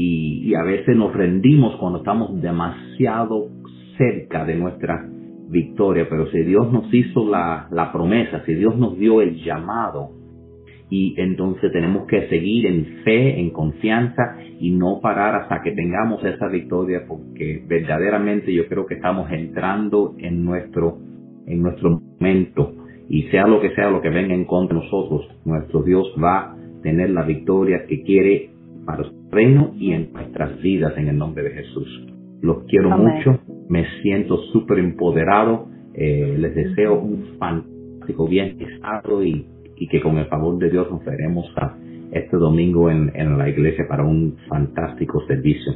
y, 0.00 0.54
a 0.54 0.62
veces 0.62 0.96
nos 0.96 1.12
rendimos 1.12 1.74
cuando 1.76 1.98
estamos 1.98 2.40
demasiado 2.40 3.48
cerca 3.96 4.44
de 4.44 4.54
nuestra 4.54 5.04
victoria, 5.48 6.06
pero 6.08 6.30
si 6.30 6.38
Dios 6.42 6.72
nos 6.72 6.92
hizo 6.94 7.28
la, 7.28 7.66
la 7.72 7.90
promesa, 7.90 8.44
si 8.46 8.54
Dios 8.54 8.78
nos 8.78 8.96
dio 8.96 9.20
el 9.20 9.42
llamado, 9.42 10.10
y 10.88 11.20
entonces 11.20 11.72
tenemos 11.72 12.06
que 12.06 12.28
seguir 12.28 12.66
en 12.66 13.02
fe, 13.04 13.40
en 13.40 13.50
confianza 13.50 14.36
y 14.60 14.70
no 14.70 15.00
parar 15.02 15.34
hasta 15.34 15.62
que 15.62 15.72
tengamos 15.72 16.24
esa 16.24 16.46
victoria 16.48 17.02
porque 17.06 17.62
verdaderamente 17.66 18.54
yo 18.54 18.66
creo 18.68 18.86
que 18.86 18.94
estamos 18.94 19.30
entrando 19.30 20.14
en 20.18 20.44
nuestro 20.44 20.96
en 21.46 21.60
nuestro 21.60 22.00
momento. 22.00 22.72
Y 23.10 23.24
sea 23.24 23.46
lo 23.46 23.60
que 23.60 23.74
sea 23.74 23.90
lo 23.90 24.00
que 24.00 24.10
venga 24.10 24.34
en 24.34 24.44
contra 24.44 24.78
de 24.78 24.84
nosotros, 24.84 25.28
nuestro 25.44 25.82
Dios 25.82 26.14
va 26.22 26.52
a 26.52 26.56
tener 26.82 27.10
la 27.10 27.22
victoria 27.22 27.84
que 27.86 28.02
quiere 28.02 28.50
para 28.88 29.04
su 29.04 29.28
reino 29.30 29.74
y 29.76 29.92
en 29.92 30.12
nuestras 30.14 30.60
vidas 30.62 30.96
en 30.96 31.08
el 31.08 31.18
nombre 31.18 31.44
de 31.44 31.50
Jesús. 31.50 32.06
Los 32.40 32.64
quiero 32.64 32.96
mucho, 32.96 33.38
me 33.68 33.84
siento 34.00 34.38
súper 34.52 34.78
empoderado, 34.78 35.68
eh, 35.92 36.36
les 36.38 36.54
deseo 36.54 36.98
un 36.98 37.36
fantástico 37.38 38.26
bienestar 38.26 39.02
y 39.22 39.44
y 39.78 39.86
que 39.88 40.00
con 40.00 40.18
el 40.18 40.26
favor 40.26 40.58
de 40.58 40.70
Dios 40.70 40.90
nos 40.90 41.04
veremos 41.04 41.46
a 41.56 41.76
este 42.10 42.36
domingo 42.36 42.90
en, 42.90 43.12
en 43.14 43.38
la 43.38 43.48
iglesia 43.48 43.86
para 43.88 44.04
un 44.04 44.36
fantástico 44.48 45.24
servicio. 45.26 45.72